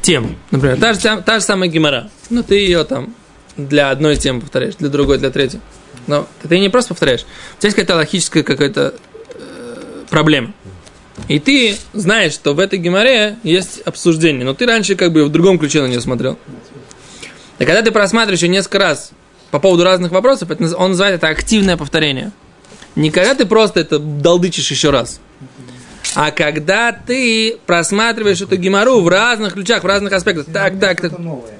тем. 0.00 0.36
Например, 0.50 0.78
та 0.80 0.94
же, 0.94 1.00
та 1.22 1.38
же 1.40 1.44
самая 1.44 1.68
гемора. 1.68 2.10
Ну, 2.30 2.42
ты 2.42 2.54
ее 2.56 2.84
там 2.84 3.14
для 3.58 3.90
одной 3.90 4.16
темы 4.16 4.40
повторяешь, 4.40 4.76
для 4.76 4.88
другой, 4.88 5.18
для 5.18 5.30
третьей. 5.30 5.60
Но 6.06 6.26
ты 6.48 6.58
не 6.58 6.70
просто 6.70 6.90
повторяешь. 6.90 7.26
У 7.56 7.60
тебя 7.60 7.68
есть 7.68 7.76
какая-то 7.76 7.96
логическая 7.96 8.42
какая-то 8.42 8.94
э, 9.34 10.04
проблема. 10.08 10.54
И 11.26 11.38
ты 11.40 11.76
знаешь, 11.92 12.32
что 12.32 12.54
в 12.54 12.60
этой 12.60 12.78
геморе 12.78 13.36
есть 13.42 13.80
обсуждение, 13.84 14.44
но 14.44 14.54
ты 14.54 14.64
раньше 14.64 14.94
как 14.94 15.12
бы 15.12 15.24
в 15.24 15.28
другом 15.30 15.58
ключе 15.58 15.82
на 15.82 15.86
нее 15.86 16.00
смотрел. 16.00 16.38
И 17.58 17.64
когда 17.64 17.82
ты 17.82 17.90
просматриваешь 17.90 18.42
ее 18.42 18.48
несколько 18.48 18.78
раз 18.78 19.10
по 19.50 19.58
поводу 19.58 19.84
разных 19.84 20.12
вопросов, 20.12 20.50
это, 20.50 20.76
он 20.76 20.90
называет 20.90 21.16
это 21.16 21.28
активное 21.28 21.76
повторение. 21.76 22.30
Не 22.94 23.10
когда 23.10 23.34
ты 23.34 23.44
просто 23.46 23.80
это 23.80 23.98
долдычишь 23.98 24.70
еще 24.70 24.90
раз, 24.90 25.20
а 26.14 26.30
когда 26.30 26.92
ты 26.92 27.58
просматриваешь 27.66 28.40
эту 28.40 28.56
гемору 28.56 29.00
в 29.00 29.08
разных 29.08 29.54
ключах, 29.54 29.82
в 29.82 29.86
разных 29.86 30.12
аспектах. 30.12 30.46
Так, 30.52 30.78
так, 30.80 31.00
так. 31.00 31.18
Новое. 31.18 31.58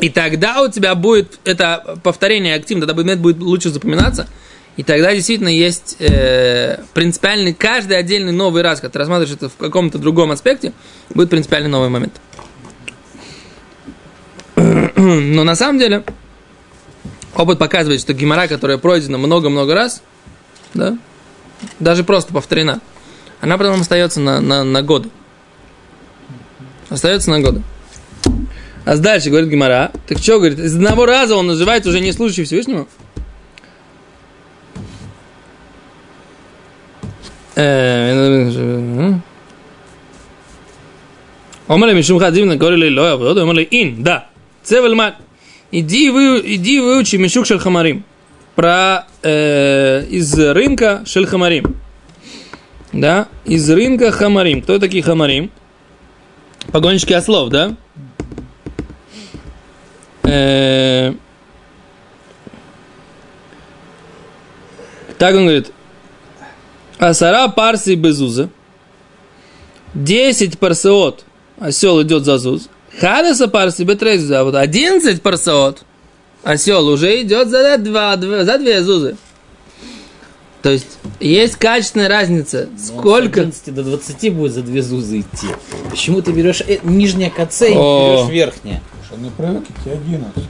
И 0.00 0.08
тогда 0.08 0.62
у 0.62 0.68
тебя 0.68 0.94
будет 0.94 1.38
это 1.44 1.98
повторение 2.02 2.54
активно, 2.54 2.86
тогда 2.86 2.94
предмет 2.94 3.20
будет 3.20 3.38
лучше 3.38 3.70
запоминаться. 3.70 4.26
И 4.76 4.82
тогда 4.82 5.14
действительно 5.14 5.48
есть 5.48 5.96
э, 5.98 6.82
принципиальный, 6.94 7.52
каждый 7.52 7.98
отдельный 7.98 8.32
новый 8.32 8.62
раз, 8.62 8.80
когда 8.80 8.92
ты 8.92 8.98
рассматриваешь 9.00 9.36
это 9.36 9.48
в 9.50 9.56
каком-то 9.56 9.98
другом 9.98 10.30
аспекте, 10.30 10.72
будет 11.10 11.28
принципиальный 11.28 11.68
новый 11.68 11.90
момент. 11.90 12.18
Но 14.96 15.44
на 15.44 15.54
самом 15.54 15.78
деле, 15.78 16.02
опыт 17.34 17.58
показывает, 17.58 18.00
что 18.00 18.14
гемора, 18.14 18.46
которая 18.46 18.78
пройдена 18.78 19.18
много-много 19.18 19.74
раз, 19.74 20.02
да, 20.72 20.96
даже 21.78 22.04
просто 22.04 22.32
повторена, 22.32 22.80
она 23.42 23.58
потом 23.58 23.82
остается 23.82 24.20
на, 24.20 24.40
на, 24.40 24.64
на 24.64 24.82
годы. 24.82 25.10
Остается 26.88 27.30
на 27.30 27.40
годы. 27.40 27.62
А 28.84 28.96
дальше 28.96 29.30
говорит 29.30 29.50
Гимара, 29.50 29.92
так 30.08 30.18
что, 30.18 30.38
говорит, 30.38 30.58
из 30.58 30.74
одного 30.74 31.06
раза 31.06 31.36
он 31.36 31.46
называется 31.46 31.90
уже 31.90 32.00
не 32.00 32.12
служащий 32.12 32.44
Всевышнему? 32.44 32.88
Э, 37.56 39.12
Омали 41.68 41.94
Мишум 41.94 42.18
Хадзивна 42.18 42.56
говорили 42.56 42.98
Лоя 42.98 43.14
омали 43.14 43.66
Ин, 43.70 44.02
да, 44.02 44.28
Цевельман. 44.62 45.14
Иди, 45.70 46.10
вы, 46.10 46.42
иди 46.44 46.80
выучи 46.80 47.16
Мишук 47.16 47.46
Шельхамарим 47.46 48.04
про 48.56 49.06
э, 49.22 50.04
из 50.10 50.36
рынка 50.36 51.02
Шельхамарим. 51.06 51.76
Да, 52.92 53.28
из 53.44 53.70
рынка 53.70 54.10
Хамарим. 54.10 54.62
Кто 54.62 54.78
такие 54.78 55.02
Хамарим? 55.02 55.50
Погонщики 56.72 57.12
ослов, 57.12 57.50
да? 57.50 57.76
Э, 60.30 61.12
Так 65.20 65.34
он 65.34 65.42
говорит. 65.42 65.70
Асара 66.98 67.48
парси 67.48 67.94
безуза. 67.94 68.48
10 69.94 70.58
парсеот. 70.58 71.24
Осел 71.58 72.00
идет 72.02 72.24
за 72.24 72.38
зуз. 72.38 72.70
Хадаса 72.98 73.46
парси 73.48 73.82
бетрезуза. 73.82 74.40
А 74.40 74.44
вот 74.44 74.54
11 74.54 75.20
парсеот. 75.20 75.82
Осел 76.42 76.88
уже 76.88 77.20
идет 77.20 77.48
за, 77.48 77.76
два, 77.76 78.16
за 78.16 78.58
две 78.58 78.82
зузы. 78.82 79.16
То 80.62 80.70
есть 80.70 80.86
есть 81.20 81.56
качественная 81.56 82.08
разница. 82.08 82.70
Но 82.72 82.78
Сколько? 82.78 83.40
С 83.40 83.62
11 83.62 83.74
до 83.74 83.82
20 83.82 84.32
будет 84.32 84.52
за 84.52 84.62
две 84.62 84.80
зузы 84.80 85.20
идти. 85.20 85.48
Почему 85.90 86.22
ты 86.22 86.32
берешь 86.32 86.62
э, 86.66 86.78
нижнее 86.82 87.30
КЦ 87.30 87.62
и 87.62 87.74
берешь 87.74 88.30
верхнее? 88.30 88.80
Потому 89.09 89.09
что 89.09 89.15
они 89.15 89.29
привыкли 89.37 89.73
к 89.73 89.83
тебе 89.83 89.93
11. 89.93 90.43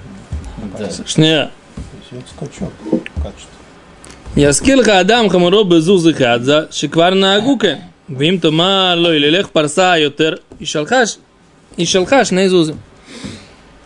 Ну, 0.58 0.70
Да. 0.77 0.88
То 0.88 1.08
Шня. 1.08 1.51
есть 2.00 2.12
это 2.12 2.30
скачок 2.36 2.72
качества. 3.24 3.51
יזכיר 4.38 4.75
לך 4.75 4.88
אדם 4.89 5.30
חמורו 5.30 5.65
בזוז 5.65 6.10
אחד, 6.10 6.39
זה 6.44 6.60
שכבר 6.72 7.10
נהגו 7.13 7.58
כן. 7.60 7.75
ואם 8.18 8.38
תאמר 8.42 8.96
לו 8.96 9.13
ילך 9.13 9.48
פרסה 9.48 9.98
יותר, 9.98 10.34
ישלחש, 10.62 11.18
ישלחה 11.77 12.25
שני 12.25 12.50
זוזים. 12.50 12.75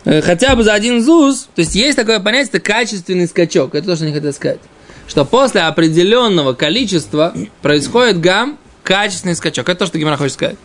Э, 0.06 0.22
Хотя 0.22 0.54
бы 0.56 0.62
за 0.64 0.72
один 0.74 1.02
зуз, 1.02 1.48
то 1.54 1.60
есть 1.60 1.74
есть 1.74 1.96
такое 1.96 2.20
понятие, 2.20 2.48
это 2.48 2.60
качественный 2.60 3.28
скачок, 3.28 3.74
это 3.74 3.86
то, 3.88 3.96
что 3.96 4.04
они 4.06 4.14
хотят 4.14 4.34
сказать. 4.34 4.58
Что 5.06 5.24
после 5.26 5.60
определенного 5.62 6.54
количества 6.54 7.34
происходит 7.62 8.18
гам, 8.20 8.58
качественный 8.82 9.34
скачок. 9.36 9.68
Это 9.68 9.80
то, 9.80 9.86
что 9.86 9.98
Гимара 9.98 10.16
хочет 10.16 10.32
сказать. 10.34 10.56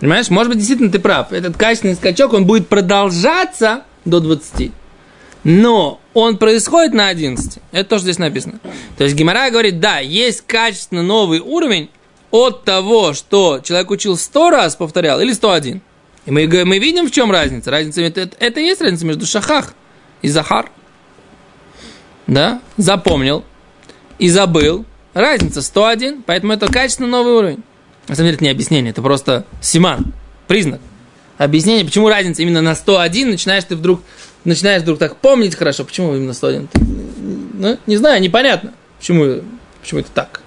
Понимаешь? 0.00 0.28
Может 0.28 0.50
быть, 0.50 0.58
действительно 0.58 0.90
ты 0.90 0.98
прав. 0.98 1.32
Этот 1.32 1.56
качественный 1.56 1.94
скачок, 1.94 2.32
он 2.32 2.44
будет 2.44 2.68
продолжаться 2.68 3.84
до 4.04 4.20
20. 4.20 4.72
Но 5.44 6.00
он 6.12 6.38
происходит 6.38 6.92
на 6.92 7.08
11. 7.08 7.58
Это 7.72 7.88
то, 7.90 7.98
здесь 7.98 8.18
написано. 8.18 8.58
То 8.98 9.04
есть 9.04 9.16
Гимара 9.16 9.48
говорит, 9.50 9.80
да, 9.80 9.98
есть 9.98 10.42
качественно 10.46 11.02
новый 11.02 11.40
уровень 11.40 11.88
от 12.30 12.64
того, 12.64 13.12
что 13.12 13.60
человек 13.62 13.90
учил 13.90 14.16
100 14.16 14.50
раз, 14.50 14.76
повторял, 14.76 15.20
или 15.20 15.32
101. 15.32 15.80
И 16.26 16.30
мы, 16.30 16.46
мы 16.64 16.78
видим, 16.78 17.06
в 17.06 17.12
чем 17.12 17.30
разница. 17.30 17.70
Разница 17.70 18.02
это, 18.02 18.28
это 18.38 18.60
и 18.60 18.64
есть 18.64 18.80
разница 18.80 19.06
между 19.06 19.24
шахах 19.24 19.74
и 20.20 20.28
захар. 20.28 20.70
Да? 22.26 22.60
Запомнил 22.76 23.44
и 24.18 24.28
забыл. 24.28 24.84
Разница 25.14 25.62
101, 25.62 26.24
поэтому 26.26 26.52
это 26.52 26.66
качественно 26.70 27.08
новый 27.08 27.32
уровень. 27.32 27.62
На 28.08 28.14
самом 28.14 28.28
деле 28.28 28.36
это 28.36 28.44
не 28.44 28.50
объяснение, 28.50 28.90
это 28.90 29.02
просто 29.02 29.44
симан, 29.60 30.12
признак. 30.46 30.80
Объяснение, 31.38 31.84
почему 31.84 32.08
разница 32.08 32.42
именно 32.42 32.62
на 32.62 32.74
101, 32.74 33.30
начинаешь 33.30 33.64
ты 33.64 33.76
вдруг, 33.76 34.00
начинаешь 34.44 34.82
вдруг 34.82 34.98
так 34.98 35.16
помнить 35.16 35.54
хорошо, 35.54 35.84
почему 35.84 36.14
именно 36.14 36.32
101. 36.32 36.68
Ты, 36.68 36.80
ну, 37.54 37.78
не 37.86 37.96
знаю, 37.96 38.22
непонятно, 38.22 38.72
почему, 38.98 39.42
почему 39.82 40.00
это 40.00 40.10
так. 40.14 40.40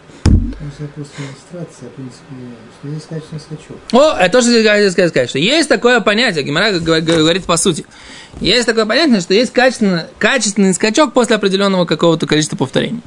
О, 3.92 4.16
это 4.18 4.32
то, 4.32 4.42
что 4.42 4.52
я 4.52 4.72
хотел 4.72 4.92
сказать, 4.92 5.10
сказать, 5.10 5.30
что 5.30 5.40
есть 5.40 5.70
такое 5.70 6.00
понятие, 6.00 6.44
Гимара 6.44 6.80
говорит 6.80 7.46
по 7.46 7.58
сути, 7.58 7.86
есть 8.40 8.66
такое 8.66 8.86
понятие, 8.86 9.22
что 9.22 9.34
есть 9.34 9.52
качественно, 9.52 10.08
качественный 10.18 10.74
скачок 10.74 11.14
после 11.14 11.36
определенного 11.36 11.86
какого-то 11.86 12.26
количества 12.26 12.56
повторений. 12.56 13.02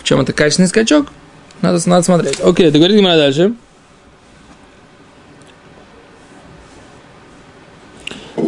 В 0.00 0.04
чем 0.04 0.20
это 0.20 0.32
качественный 0.32 0.68
скачок? 0.68 1.06
Надо, 1.63 1.89
надо 1.89 2.03
смотреть. 2.03 2.39
Окей, 2.39 2.71
договорит 2.71 2.97
Гимара 2.97 3.17
дальше. 3.17 3.53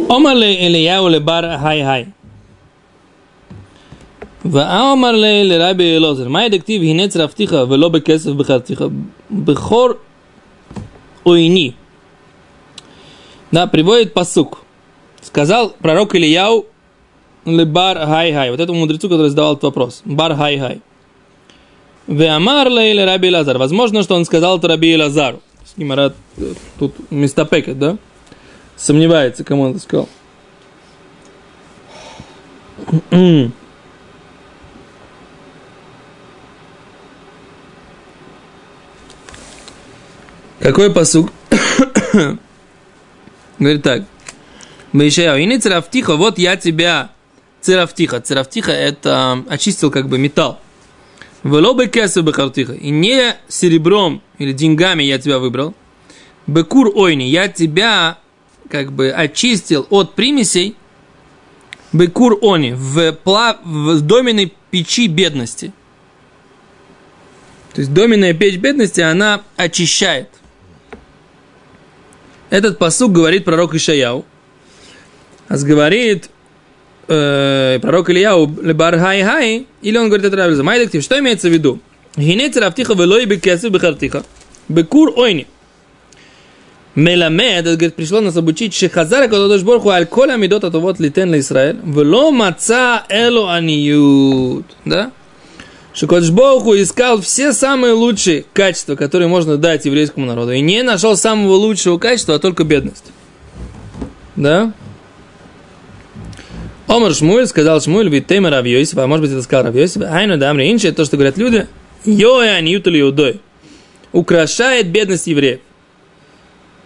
Омарле 0.08 0.66
Ильяу 0.66 1.08
лебар 1.08 1.58
хай-хай. 1.58 2.06
ואמר 4.44 5.12
לי 5.12 5.44
לרבי 5.44 5.96
אלעזר, 5.96 6.28
מה 6.28 6.48
דכתיב 6.48 6.82
הנה 6.82 7.08
צרפתיך 7.08 7.56
ולא 7.68 7.88
בכסף 7.88 8.30
בחרתיך? 8.30 8.84
בכור 9.30 9.88
ойни. 11.24 11.74
Да, 13.52 13.66
приводит 13.66 14.14
посук. 14.14 14.58
Сказал 15.20 15.74
пророк 15.78 16.14
Ильяу 16.14 16.66
Лебар 17.44 17.98
Хай-Хай. 18.06 18.50
Вот 18.50 18.60
этому 18.60 18.80
мудрецу, 18.80 19.08
который 19.08 19.28
задавал 19.28 19.52
этот 19.52 19.64
вопрос. 19.64 20.02
Бар 20.04 20.34
Хай-Хай. 20.34 20.80
Веамар 22.07 22.67
или 22.67 23.01
Раби 23.01 23.29
Лазар. 23.29 23.57
Возможно, 23.57 24.03
что 24.03 24.15
он 24.15 24.25
сказал 24.25 24.57
это 24.57 24.67
Раби 24.67 24.95
Лазару. 24.97 25.41
Гимара 25.77 26.13
э, 26.37 26.53
тут 26.79 26.95
местопекет, 27.11 27.77
да? 27.77 27.97
Сомневается, 28.75 29.43
кому 29.43 29.63
он 29.63 29.71
это 29.71 29.79
сказал. 29.79 30.09
Какой 40.59 40.91
посук? 40.91 41.31
Говорит 43.59 43.83
так. 43.83 44.03
Мишаяу, 44.93 45.37
и 45.37 45.45
не 45.45 45.59
церафтиха, 45.59 46.15
вот 46.15 46.39
я 46.39 46.55
тебя 46.57 47.11
церафтиха. 47.61 48.19
Церафтиха 48.19 48.71
это 48.71 49.43
очистил 49.47 49.91
как 49.91 50.07
бы 50.09 50.17
металл. 50.17 50.59
Велобы 51.43 51.87
кесу 51.87 52.23
бехартиха. 52.23 52.73
И 52.73 52.89
не 52.89 53.35
серебром 53.47 54.21
или 54.37 54.53
деньгами 54.53 55.03
я 55.03 55.19
тебя 55.19 55.39
выбрал. 55.39 55.73
Бекур 56.45 56.91
ойни, 56.95 57.23
я 57.23 57.47
тебя 57.47 58.17
как 58.69 58.91
бы 58.91 59.11
очистил 59.11 59.85
от 59.89 60.15
примесей. 60.15 60.75
Бекур 61.93 62.37
они 62.41 62.73
в, 62.73 62.97
пла- 63.23 63.57
в 63.63 64.01
доменной 64.01 64.53
печи 64.71 65.07
бедности. 65.07 65.73
То 67.73 67.81
есть 67.81 67.93
доменная 67.93 68.33
печь 68.33 68.57
бедности, 68.57 69.01
она 69.01 69.43
очищает. 69.55 70.29
Этот 72.49 72.77
посук 72.77 73.11
говорит 73.11 73.45
пророк 73.45 73.75
Ишаяу. 73.75 74.25
А 75.47 75.57
говорит 75.57 76.29
э, 77.07 77.79
пророк 77.81 78.09
Ильяу 78.09 78.49
лебар 78.61 78.97
хай 78.99 79.21
хай, 79.23 79.67
или 79.81 79.97
он 79.97 80.07
говорит 80.07 80.25
это 80.25 80.37
Рабель 80.37 80.61
Майдактив. 80.61 81.03
Что 81.03 81.19
имеется 81.19 81.49
в 81.49 81.51
виду? 81.51 81.79
Гинец 82.15 82.55
рафтиха 82.57 82.93
велой 82.93 83.25
бекесу 83.25 83.69
бехартиха. 83.69 84.23
Бекур 84.69 85.13
ойни. 85.15 85.47
Меламед, 86.95 87.63
говорит, 87.63 87.93
пришло 87.93 88.21
нас 88.21 88.35
обучить, 88.37 88.73
шехазара 88.73 89.27
кадодош 89.27 89.61
борху 89.61 89.89
аль 89.89 90.07
коля 90.07 90.35
мидот 90.35 90.63
атовот 90.63 90.99
литен 90.99 91.29
ла 91.29 91.37
Исраэль, 91.37 91.77
вело 91.83 92.31
маца 92.31 93.03
эло 93.07 93.53
аниют. 93.53 94.65
Да? 94.83 95.11
Что 95.93 96.07
Кодж 96.07 96.31
Богу 96.31 96.75
искал 96.75 97.21
все 97.21 97.53
самые 97.53 97.93
лучшие 97.93 98.45
качества, 98.51 98.95
которые 98.95 99.27
можно 99.27 99.57
дать 99.57 99.85
еврейскому 99.85 100.25
народу, 100.25 100.53
и 100.53 100.61
не 100.61 100.81
нашел 100.81 101.15
самого 101.15 101.53
лучшего 101.53 101.99
качества, 101.99 102.35
а 102.35 102.39
только 102.39 102.63
бедность. 102.63 103.05
Да? 104.35 104.73
Омар 106.87 107.13
Шмуль 107.13 107.47
сказал 107.47 107.81
Шмуль, 107.81 108.09
ведь 108.09 108.27
тема 108.27 108.49
Рав 108.49 108.65
Йосифа, 108.65 109.03
а 109.03 109.07
может 109.07 109.23
быть 109.23 109.31
это 109.31 109.41
сказал 109.41 109.65
Рав 109.65 109.75
Йосиф, 109.75 110.03
айну 110.03 110.37
дамри 110.37 110.71
инши, 110.71 110.91
то, 110.93 111.03
что 111.03 111.17
говорят 111.17 111.37
люди, 111.37 111.67
йоэ 112.05 112.55
аньютали 112.57 113.01
иудой, 113.01 113.41
украшает 114.13 114.89
бедность 114.89 115.27
евреев. 115.27 115.59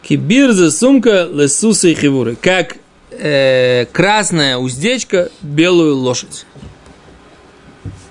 Кибирза 0.02 0.72
сумка 0.72 1.30
лесуса 1.32 1.88
и 1.90 1.94
хивуры, 1.94 2.36
как 2.36 2.78
э, 3.12 3.86
красная 3.92 4.58
уздечка 4.58 5.30
белую 5.42 5.96
лошадь. 5.96 6.46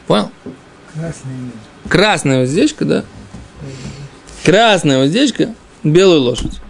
Понял? 0.07 0.31
Красный 0.95 1.33
мир. 1.33 1.53
Красная 1.89 2.45
уздечка, 2.45 2.85
да? 2.85 3.05
Красная 4.45 5.05
уздечка, 5.05 5.55
белую 5.83 6.21
лошадь. 6.21 6.61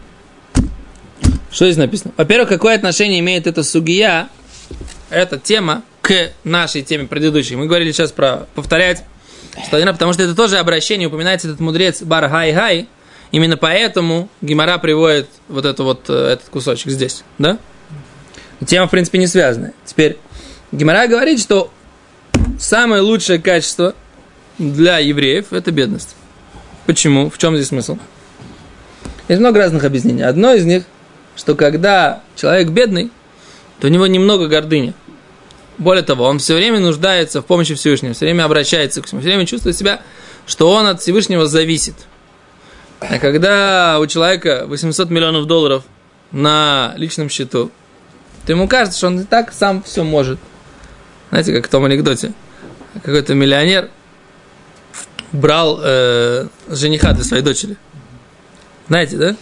Что 1.51 1.67
здесь 1.67 1.77
написано? 1.77 2.15
Во-первых, 2.17 2.49
какое 2.49 2.75
отношение 2.75 3.21
имеет 3.21 3.47
эта 3.47 3.63
сугия, 3.63 4.31
эта 5.11 5.39
тема, 5.39 5.83
к 6.03 6.31
нашей 6.45 6.83
теме 6.83 7.07
предыдущей? 7.07 7.57
Мы 7.57 7.67
говорили 7.67 7.93
сейчас 7.93 8.13
про 8.13 8.47
повторять 8.55 9.05
101, 9.67 9.93
потому 9.93 10.13
что 10.13 10.23
это 10.23 10.35
тоже 10.35 10.59
обращение, 10.59 11.09
упоминается 11.09 11.49
этот 11.49 11.61
мудрец 11.61 12.03
Бар 12.03 12.29
Хай 12.29 12.53
Хай. 12.53 12.89
Именно 13.33 13.57
поэтому 13.57 14.29
Гимара 14.41 14.79
приводит 14.79 15.29
вот, 15.49 15.65
это 15.65 15.85
вот 15.85 16.07
э, 16.09 16.33
этот 16.33 16.49
кусочек 16.49 16.91
здесь, 16.91 17.23
да? 17.39 17.59
Тема, 18.67 18.89
в 18.89 18.91
принципе, 18.91 19.19
не 19.19 19.29
связанная. 19.29 19.73
Теперь 19.85 20.19
Гимара 20.73 21.07
говорит, 21.07 21.41
что 21.41 21.71
самое 22.59 23.03
лучшее 23.03 23.39
качество 23.39 23.95
для 24.59 24.99
евреев– 24.99 25.47
это 25.53 25.71
бедность. 25.71 26.17
Почему? 26.87 27.31
В 27.31 27.39
чем 27.39 27.55
здесь 27.55 27.69
смысл? 27.69 27.99
Есть 29.29 29.41
много 29.41 29.61
разных 29.61 29.85
объяснений. 29.85 30.23
Одно 30.23 30.53
из 30.53 30.65
них, 30.65 30.83
что 31.37 31.55
когда 31.55 32.23
человек 32.35 32.71
бедный, 32.71 33.13
то 33.81 33.87
у 33.87 33.91
него 33.91 34.07
немного 34.07 34.47
гордыни. 34.47 34.95
Более 35.79 36.03
того, 36.03 36.25
он 36.25 36.39
все 36.39 36.55
время 36.55 36.79
нуждается 36.79 37.41
в 37.41 37.47
помощи 37.47 37.75
Всевышнего, 37.75 38.13
все 38.13 38.27
время 38.27 38.45
обращается 38.45 39.01
к 39.01 39.11
нему, 39.11 39.23
все 39.23 39.31
время 39.31 39.47
чувствует 39.47 39.77
себя, 39.77 40.03
что 40.47 40.71
он 40.71 40.87
от 40.87 41.01
Всевышнего 41.01 41.47
зависит. 41.47 41.95
А 43.01 43.19
когда 43.19 43.99
у 43.99 44.07
человека 44.07 44.65
800 44.67 45.09
миллионов 45.09 45.47
долларов 45.47 45.85
на 46.33 46.93
личном 46.97 47.31
счету, 47.31 47.71
то 48.45 48.53
ему 48.53 48.69
кажется, 48.69 48.99
что 48.99 49.07
он 49.07 49.21
и 49.21 49.25
так 49.25 49.53
сам 49.53 49.83
все 49.83 50.05
может. 50.05 50.39
Знаете, 51.31 51.55
как 51.55 51.67
в 51.67 51.71
том 51.71 51.85
анекдоте. 51.85 52.33
Какой-то 53.03 53.35
миллионер 53.35 53.89
брал 55.33 55.81
э, 55.83 56.49
жениха 56.69 57.13
для 57.13 57.25
своей 57.25 57.43
дочери. 57.43 57.77
Знаете, 58.89 59.17
да? 59.17 59.37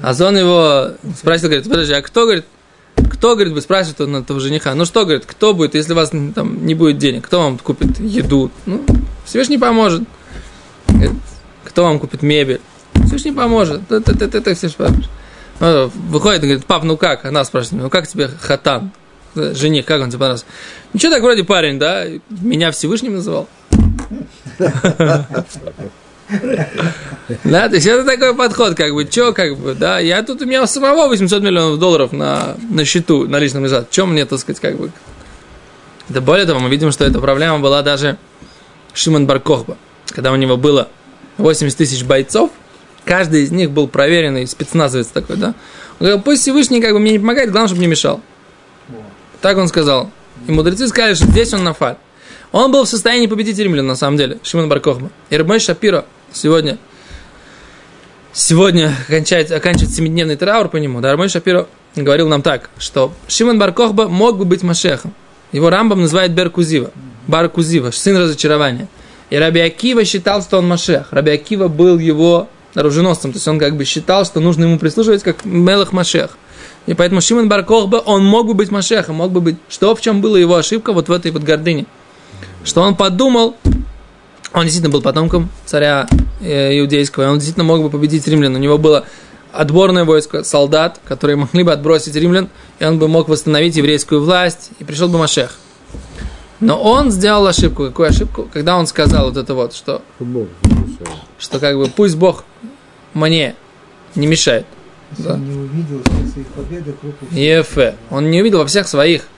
А 0.00 0.14
он 0.24 0.38
его 0.38 0.92
спросил, 1.18 1.48
говорит, 1.48 1.68
подожди, 1.68 1.92
а 1.92 2.00
кто, 2.00 2.22
говорит, 2.22 2.46
кто, 3.16 3.34
говорит, 3.34 3.54
бы 3.54 3.62
спрашивает 3.62 4.00
он 4.02 4.16
этого 4.16 4.40
жениха, 4.40 4.74
ну 4.74 4.84
что, 4.84 5.04
говорит, 5.04 5.24
кто 5.24 5.54
будет, 5.54 5.74
если 5.74 5.94
у 5.94 5.96
вас 5.96 6.10
там 6.10 6.66
не 6.66 6.74
будет 6.74 6.98
денег, 6.98 7.24
кто 7.24 7.40
вам 7.40 7.58
купит 7.58 7.98
еду? 7.98 8.50
Ну, 8.66 8.84
Всевышний 9.24 9.56
поможет. 9.56 10.02
Кто 11.64 11.84
вам 11.84 11.98
купит 11.98 12.22
мебель? 12.22 12.60
Всевышний 13.06 13.32
поможет. 13.32 13.90
Это, 13.90 14.12
это, 14.12 14.54
Всевышний 14.54 14.84
поможет. 14.84 15.10
Ну, 15.60 15.90
Выходит 16.10 16.44
и 16.44 16.46
говорит, 16.46 16.66
пап, 16.66 16.84
ну 16.84 16.98
как? 16.98 17.24
Она 17.24 17.42
спрашивает, 17.44 17.84
ну 17.84 17.90
как 17.90 18.06
тебе 18.06 18.28
хатан? 18.28 18.92
Жених, 19.34 19.86
как 19.86 20.02
он 20.02 20.08
тебе 20.08 20.18
понравился? 20.18 20.44
Ничего 20.92 21.12
так 21.12 21.22
вроде 21.22 21.44
парень, 21.44 21.78
да? 21.78 22.04
Меня 22.28 22.70
Всевышним 22.70 23.14
называл. 23.14 23.48
Да, 27.44 27.68
то 27.68 27.74
есть 27.74 27.86
это 27.86 28.04
такой 28.04 28.34
подход, 28.34 28.76
как 28.76 28.92
бы, 28.92 29.04
чё, 29.04 29.32
как 29.32 29.56
бы, 29.56 29.74
да, 29.74 29.98
я 29.98 30.22
тут, 30.22 30.42
у 30.42 30.46
меня 30.46 30.62
у 30.62 30.66
самого 30.66 31.08
800 31.08 31.42
миллионов 31.42 31.78
долларов 31.78 32.12
на, 32.12 32.56
на 32.70 32.84
счету, 32.84 33.26
на 33.26 33.38
личном 33.38 33.64
лежат, 33.64 33.90
чем 33.90 34.12
мне, 34.12 34.24
так 34.26 34.38
сказать, 34.38 34.60
как 34.60 34.76
бы, 34.76 34.92
да 36.08 36.20
более 36.20 36.46
того, 36.46 36.60
мы 36.60 36.68
видим, 36.68 36.92
что 36.92 37.04
эта 37.04 37.20
проблема 37.20 37.58
была 37.58 37.82
даже 37.82 38.16
Шимон 38.92 39.26
Баркохба, 39.26 39.76
когда 40.08 40.30
у 40.30 40.36
него 40.36 40.56
было 40.56 40.88
80 41.38 41.76
тысяч 41.76 42.04
бойцов, 42.04 42.50
каждый 43.04 43.42
из 43.42 43.50
них 43.50 43.72
был 43.72 43.88
проверенный 43.88 44.46
спецназовец 44.46 45.08
такой, 45.08 45.36
да, 45.36 45.54
он 45.98 46.06
говорил, 46.06 46.20
пусть 46.20 46.42
Всевышний 46.42 46.80
как 46.80 46.92
бы 46.92 47.00
мне 47.00 47.12
не 47.12 47.18
помогает, 47.18 47.50
главное, 47.50 47.68
чтобы 47.68 47.80
не 47.80 47.88
мешал. 47.88 48.20
Так 49.40 49.56
он 49.58 49.68
сказал. 49.68 50.10
И 50.46 50.52
мудрецы 50.52 50.88
сказали, 50.88 51.14
что 51.14 51.26
здесь 51.26 51.52
он 51.54 51.64
нафаль. 51.64 51.96
Он 52.52 52.70
был 52.70 52.84
в 52.84 52.88
состоянии 52.88 53.26
победить 53.26 53.58
римлян, 53.58 53.86
на 53.86 53.96
самом 53.96 54.16
деле, 54.16 54.38
Шимон 54.42 54.68
Баркохба. 54.68 55.10
И 55.30 55.36
Рабмой 55.36 55.58
Шапиро 55.58 56.04
сегодня, 56.36 56.78
сегодня 58.32 58.94
окончает, 59.08 59.50
оканчивает 59.50 59.94
семидневный 59.94 60.36
траур 60.36 60.68
по 60.68 60.76
нему. 60.76 61.00
Да, 61.00 61.10
Рабмой 61.10 61.28
Шапиро 61.28 61.66
говорил 61.94 62.28
нам 62.28 62.42
так, 62.42 62.70
что 62.78 63.12
Шимон 63.28 63.58
Баркохба 63.58 64.08
мог 64.08 64.38
бы 64.38 64.44
быть 64.44 64.62
Машехом. 64.62 65.14
Его 65.52 65.70
Рамбам 65.70 66.02
называет 66.02 66.32
Беркузива. 66.32 66.90
Баркузива, 67.26 67.90
сын 67.90 68.16
разочарования. 68.16 68.88
И 69.30 69.36
Раби 69.36 69.60
Акива 69.60 70.04
считал, 70.04 70.42
что 70.42 70.58
он 70.58 70.68
Машех. 70.68 71.08
Раби 71.12 71.32
Акива 71.32 71.68
был 71.68 71.98
его 71.98 72.48
оруженосцем. 72.74 73.32
То 73.32 73.38
есть 73.38 73.48
он 73.48 73.58
как 73.58 73.76
бы 73.76 73.84
считал, 73.84 74.24
что 74.24 74.40
нужно 74.40 74.64
ему 74.64 74.78
прислушивать 74.78 75.22
как 75.22 75.44
Мелах 75.44 75.92
Машех. 75.92 76.36
И 76.86 76.94
поэтому 76.94 77.20
Шимон 77.20 77.48
Баркохба, 77.48 77.96
он 77.96 78.24
мог 78.24 78.46
бы 78.46 78.54
быть 78.54 78.70
Машехом, 78.70 79.16
мог 79.16 79.32
бы 79.32 79.40
быть... 79.40 79.56
Что 79.68 79.94
в 79.96 80.00
чем 80.00 80.20
была 80.20 80.38
его 80.38 80.54
ошибка 80.54 80.92
вот 80.92 81.08
в 81.08 81.12
этой 81.12 81.32
вот 81.32 81.42
гордыне? 81.42 81.86
Что 82.64 82.82
он 82.82 82.94
подумал, 82.94 83.56
он 84.56 84.62
действительно 84.62 84.90
был 84.90 85.02
потомком 85.02 85.50
царя 85.66 86.08
э, 86.40 86.78
иудейского, 86.78 87.24
и 87.24 87.26
он 87.26 87.34
действительно 87.34 87.64
мог 87.64 87.82
бы 87.82 87.90
победить 87.90 88.26
римлян. 88.26 88.54
У 88.54 88.58
него 88.58 88.78
было 88.78 89.04
отборное 89.52 90.04
войско 90.04 90.44
солдат, 90.44 90.98
которые 91.06 91.36
могли 91.36 91.62
бы 91.62 91.72
отбросить 91.72 92.14
римлян, 92.16 92.48
и 92.78 92.84
он 92.86 92.98
бы 92.98 93.06
мог 93.06 93.28
восстановить 93.28 93.76
еврейскую 93.76 94.22
власть, 94.22 94.70
и 94.78 94.84
пришел 94.84 95.08
бы 95.08 95.18
Машех. 95.18 95.58
Но 96.60 96.82
он 96.82 97.10
сделал 97.10 97.46
ошибку. 97.46 97.84
Какую 97.84 98.08
ошибку? 98.08 98.48
Когда 98.50 98.78
он 98.78 98.86
сказал 98.86 99.26
вот 99.26 99.36
это 99.36 99.52
вот, 99.52 99.74
что, 99.74 100.00
что 101.38 101.58
как 101.58 101.76
бы 101.76 101.88
пусть 101.88 102.16
Бог 102.16 102.44
мне 103.12 103.56
не 104.14 104.26
мешает. 104.26 104.64
Да. 105.18 105.34
он 105.34 105.44
не 105.44 105.54
увидел 105.54 106.02
в 106.02 106.30
своих 106.32 106.46
победах 106.48 106.94
Ефе. 107.30 107.94
Он 108.10 108.30
не 108.30 108.40
увидел 108.40 108.60
во 108.60 108.66
всех 108.66 108.88
своих 108.88 109.28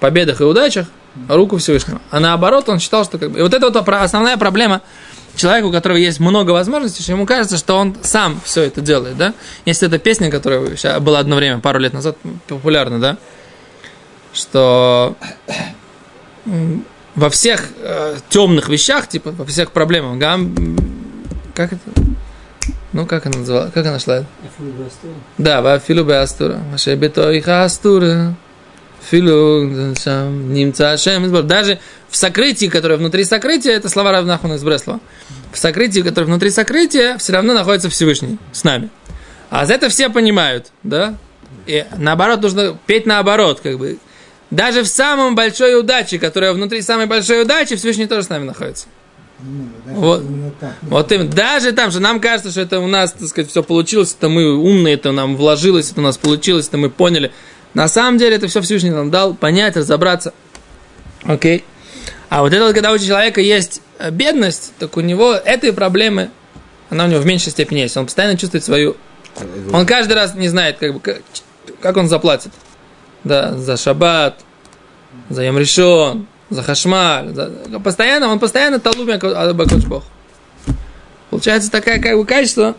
победах 0.00 0.40
и 0.40 0.44
удачах 0.44 0.88
руку 1.28 1.58
Всевышнего. 1.58 2.00
А 2.10 2.20
наоборот, 2.20 2.68
он 2.68 2.78
считал, 2.78 3.04
что 3.04 3.18
как 3.18 3.30
бы... 3.30 3.38
И 3.38 3.42
вот 3.42 3.54
это 3.54 3.70
вот 3.70 3.88
основная 3.88 4.36
проблема 4.36 4.82
человеку, 5.36 5.68
у 5.68 5.72
которого 5.72 5.96
есть 5.96 6.20
много 6.20 6.50
возможностей, 6.50 7.02
что 7.02 7.12
ему 7.12 7.26
кажется, 7.26 7.56
что 7.56 7.76
он 7.76 7.96
сам 8.02 8.40
все 8.44 8.62
это 8.62 8.80
делает, 8.80 9.16
да? 9.16 9.34
Есть 9.64 9.82
эта 9.82 9.98
песня, 9.98 10.30
которая 10.30 10.76
была 11.00 11.18
одно 11.18 11.36
время, 11.36 11.60
пару 11.60 11.78
лет 11.78 11.92
назад, 11.92 12.16
популярна, 12.48 12.98
да? 12.98 13.16
Что 14.32 15.16
во 17.14 17.30
всех 17.30 17.64
э, 17.80 18.16
темных 18.28 18.68
вещах, 18.68 19.08
типа, 19.08 19.32
во 19.32 19.44
всех 19.44 19.72
проблемах, 19.72 20.18
гам... 20.18 20.54
Как 21.54 21.72
это? 21.72 21.82
Ну, 22.92 23.06
как 23.06 23.26
она 23.26 23.38
называла? 23.38 23.70
Как 23.70 23.86
она 23.86 23.98
шла? 23.98 24.24
Да, 25.38 25.62
во 25.62 25.74
Афилу 25.74 26.10
Астура. 26.10 26.58
вообще 26.70 26.94
их 26.94 27.48
Астура. 27.48 28.34
Даже 31.42 31.78
в 32.08 32.16
сокрытии, 32.16 32.66
которое 32.66 32.96
внутри 32.96 33.24
сокрытия, 33.24 33.72
это 33.72 33.88
слова 33.88 34.12
Равнахуна 34.12 34.54
из 34.54 34.64
Бреслова. 34.64 35.00
В 35.52 35.58
сокрытии, 35.58 36.00
которое 36.00 36.26
внутри 36.26 36.50
сокрытия, 36.50 37.16
все 37.18 37.32
равно 37.32 37.54
находится 37.54 37.88
Всевышний 37.88 38.38
с 38.52 38.64
нами. 38.64 38.90
А 39.50 39.64
за 39.64 39.74
это 39.74 39.88
все 39.88 40.10
понимают, 40.10 40.72
да? 40.82 41.14
И 41.66 41.84
наоборот, 41.96 42.42
нужно 42.42 42.78
петь 42.86 43.06
наоборот, 43.06 43.60
как 43.60 43.78
бы. 43.78 43.98
Даже 44.50 44.82
в 44.82 44.88
самом 44.88 45.34
большой 45.34 45.78
удаче, 45.78 46.18
которая 46.18 46.52
внутри 46.52 46.82
самой 46.82 47.06
большой 47.06 47.42
удачи, 47.42 47.76
Всевышний 47.76 48.06
тоже 48.06 48.24
с 48.24 48.28
нами 48.28 48.44
находится. 48.44 48.86
Вот. 49.86 50.22
Вот 50.82 51.12
именно. 51.12 51.30
Даже 51.30 51.72
там, 51.72 51.90
что 51.90 52.00
нам 52.00 52.20
кажется, 52.20 52.50
что 52.50 52.60
это 52.62 52.80
у 52.80 52.86
нас, 52.86 53.12
так 53.12 53.28
сказать, 53.28 53.50
все 53.50 53.62
получилось, 53.62 54.14
это 54.16 54.28
мы 54.28 54.56
умные, 54.56 54.94
это 54.94 55.12
нам 55.12 55.36
вложилось, 55.36 55.90
это 55.90 56.00
у 56.00 56.04
нас 56.04 56.16
получилось, 56.16 56.68
это 56.68 56.78
мы 56.78 56.90
поняли. 56.90 57.32
На 57.76 57.88
самом 57.88 58.16
деле 58.16 58.36
это 58.36 58.48
все 58.48 58.62
Всевышний 58.62 58.88
нам 58.88 59.10
дал 59.10 59.34
понять, 59.34 59.76
разобраться. 59.76 60.32
Окей. 61.24 61.62
А 62.30 62.40
вот 62.40 62.54
это 62.54 62.72
когда 62.72 62.90
у 62.90 62.96
человека 62.96 63.42
есть 63.42 63.82
э, 63.98 64.10
бедность, 64.10 64.72
так 64.78 64.96
у 64.96 65.02
него 65.02 65.34
этой 65.34 65.74
проблемы, 65.74 66.30
она 66.88 67.04
у 67.04 67.08
него 67.08 67.20
в 67.20 67.26
меньшей 67.26 67.50
степени 67.50 67.80
есть. 67.80 67.94
Он 67.98 68.06
постоянно 68.06 68.38
чувствует 68.38 68.64
свою... 68.64 68.96
Он 69.74 69.84
каждый 69.84 70.14
раз 70.14 70.34
не 70.34 70.48
знает, 70.48 70.78
как, 70.78 70.94
бы, 70.94 71.20
как, 71.82 71.96
он 71.98 72.08
заплатит. 72.08 72.50
Да, 73.24 73.52
за 73.58 73.76
шаббат, 73.76 74.40
за 75.28 75.42
Ямришон, 75.42 76.26
за 76.48 76.62
хашмаль. 76.62 77.34
за- 77.34 77.78
Постоянно, 77.84 78.28
он 78.28 78.38
постоянно 78.38 78.80
талубя 78.80 79.18
Бог. 79.86 80.02
Получается 81.28 81.70
такая 81.70 82.00
как 82.00 82.16
бы 82.16 82.24
качество, 82.24 82.74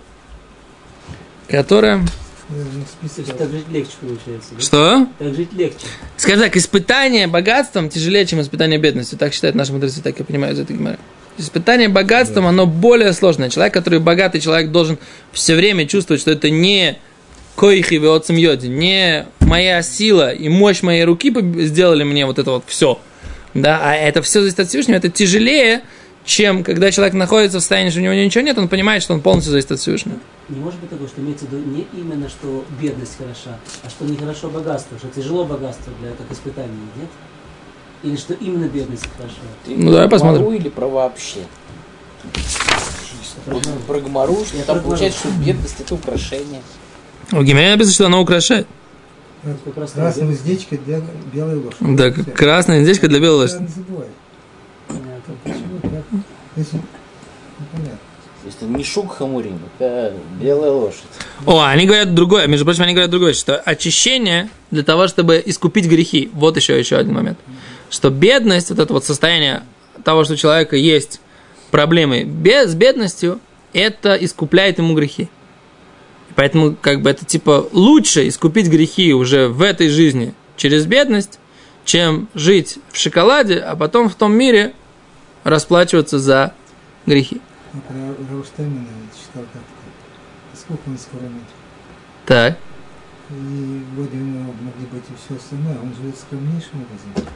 которое... 1.48 2.02
То 2.48 2.56
есть 3.04 3.38
так 3.38 3.52
жить 3.52 3.68
легче 3.70 3.92
получается. 4.00 4.56
Да? 4.56 4.62
Что? 4.62 5.08
Так 5.20 5.36
жить 5.36 5.54
легче. 5.54 5.86
Скажем 6.16 6.42
так, 6.42 6.56
испытание 6.56 7.28
богатством 7.28 7.90
тяжелее, 7.90 8.26
чем 8.26 8.40
испытание 8.40 8.80
бедностью. 8.80 9.18
Так 9.18 9.34
считают 9.34 9.56
наши 9.56 9.74
мудрецы, 9.74 10.02
так 10.02 10.18
я 10.18 10.24
понимаю 10.24 10.54
из 10.54 10.60
этой 10.60 10.76
геморры. 10.78 10.98
Испытание 11.38 11.90
богатством, 11.90 12.48
оно 12.48 12.66
более 12.66 13.14
сложное. 13.14 13.50
Человек, 13.50 13.74
который 13.74 14.00
богатый 14.00 14.40
человек, 14.40 14.72
должен 14.72 14.98
все 15.34 15.56
время 15.56 15.86
чувствовать, 15.86 16.22
что 16.22 16.32
это 16.32 16.50
не 16.50 16.98
коихи 17.56 17.96
веоцем 17.96 18.38
йоди, 18.38 18.68
не 18.68 19.26
моя 19.42 19.82
сила 19.82 20.32
и 20.32 20.48
мощь 20.48 20.84
моей 20.84 21.04
руки 21.04 21.34
сделали 21.66 22.04
мне 22.04 22.26
вот 22.26 22.40
это 22.40 22.52
вот 22.52 22.64
все. 22.68 23.00
Да, 23.54 23.80
а 23.82 23.96
это 23.96 24.22
все 24.22 24.40
зависит 24.40 24.60
от 24.60 24.70
Всевышнего. 24.70 24.98
Это 24.98 25.10
тяжелее, 25.10 25.82
чем 26.28 26.63
когда 26.63 26.92
человек 26.92 27.13
находится 27.16 27.58
в 27.58 27.62
состоянии, 27.62 27.90
что 27.90 28.00
у 28.00 28.04
него 28.04 28.13
ничего 28.13 28.44
нет, 28.44 28.58
он 28.58 28.68
понимает, 28.68 29.02
что 29.02 29.13
он 29.13 29.22
полностью 29.22 29.52
зависит 29.52 29.72
от 29.72 29.80
Всевышнего. 29.80 30.18
Не 30.50 30.60
может 30.60 30.80
быть 30.80 30.90
такого, 30.90 31.08
что 31.08 31.22
имеется 31.22 31.46
в 31.46 31.54
виду 31.54 31.66
не 31.66 31.88
именно, 31.94 32.30
что 32.30 32.66
бедность 32.80 33.18
хороша, 33.18 33.58
а 33.84 33.90
что 33.90 34.06
нехорошо 34.06 34.50
богатство, 34.50 34.98
что 34.98 35.08
тяжело 35.08 35.46
богатство 35.46 35.92
для 36.02 36.12
как 36.12 36.30
испытание, 36.32 36.76
нет? 36.98 37.10
Или 38.04 38.18
что 38.18 38.34
именно 38.34 38.68
бедность 38.68 39.08
хороша? 39.18 39.36
Ты 39.66 39.76
Ну, 39.76 39.92
давай 39.92 40.08
про 40.08 40.16
посмотрим. 40.16 40.42
Гмару 40.44 40.58
или 40.58 40.70
про 40.70 40.88
вообще? 40.88 41.40
Про 43.46 44.00
Гмару. 44.00 44.36
Про 44.36 44.46
что 44.46 44.58
Я 44.58 44.63
там 44.63 44.80
про 44.80 44.84
получается, 44.84 45.20
что 45.20 45.30
бедность 45.30 45.80
это 45.80 45.96
украшение. 45.96 46.62
В 47.32 47.44
Гимере 47.44 47.72
написано, 47.72 47.94
что 47.94 48.06
оно 48.08 48.22
украшает. 48.22 48.68
Бедность. 49.44 50.22
уздечка 50.22 50.78
для 50.78 51.02
белой 51.34 51.56
лошади. 51.56 51.96
Да, 51.96 52.12
красная 52.12 52.82
индечка 52.82 53.08
для 53.08 53.20
белой 53.20 53.44
лошади. 53.44 53.68
Почему 55.44 55.80
так? 55.82 56.04
Если- 56.56 56.82
Непонятно. 57.60 58.00
То 58.42 58.46
есть 58.46 58.58
это 58.62 58.72
не 58.72 58.84
шук 58.84 59.16
хамурим, 59.18 59.60
это 59.78 60.13
белая 60.40 60.72
лошадь. 60.72 61.02
О, 61.46 61.62
они 61.63 61.86
говорят 61.86 62.13
другое, 62.13 62.48
между 62.48 62.66
прочим, 62.66 62.84
они 62.84 62.94
говорят 62.94 63.10
другое, 63.10 63.34
что 63.34 63.58
очищение 63.58 64.50
для 64.72 64.84
того, 64.84 65.08
чтобы 65.08 65.42
искупить 65.44 65.86
грехи. 65.88 66.30
Вот 66.34 66.56
еще, 66.56 66.78
еще 66.80 66.98
один 66.98 67.16
момент. 67.16 67.40
Что 67.90 68.10
бедность, 68.10 68.70
вот 68.70 68.80
это 68.80 68.94
вот 68.94 69.06
состояние 69.06 69.63
того, 70.04 70.24
что 70.24 70.34
у 70.34 70.38
человека 70.38 70.76
есть 70.76 71.20
проблемы 71.72 72.24
без, 72.24 72.72
с 72.72 72.76
бедностью, 72.76 73.40
это 73.74 74.13
искупляет 74.16 74.78
ему 74.78 74.94
грехи. 74.94 75.30
Поэтому, 76.36 76.76
как 76.80 77.02
бы, 77.02 77.10
это 77.10 77.26
типа 77.26 77.68
лучше 77.72 78.28
искупить 78.28 78.68
грехи 78.68 79.13
уже 79.13 79.48
в 79.48 79.62
этой 79.63 79.90
жизни 79.90 80.34
через 80.56 80.86
бедность, 80.86 81.40
чем 81.84 82.30
жить 82.36 82.78
в 82.92 82.98
шоколаде, 82.98 83.58
а 83.58 83.76
потом 83.76 84.08
в 84.08 84.16
том 84.16 84.34
мире 84.34 84.74
расплачиваться 85.48 86.20
за 86.20 86.54
грехи. 87.06 87.42
Так. 92.26 92.58
И 93.30 93.84
вроде 93.96 94.18
у 94.18 94.22
него 94.22 94.54
могли 94.62 94.86
быть 94.92 95.04
и 95.10 95.14
все 95.26 95.36
остальное. 95.36 95.78
Он 95.82 95.94
живет 95.96 96.18
скромнейшим 96.18 96.86
образом. 96.86 97.32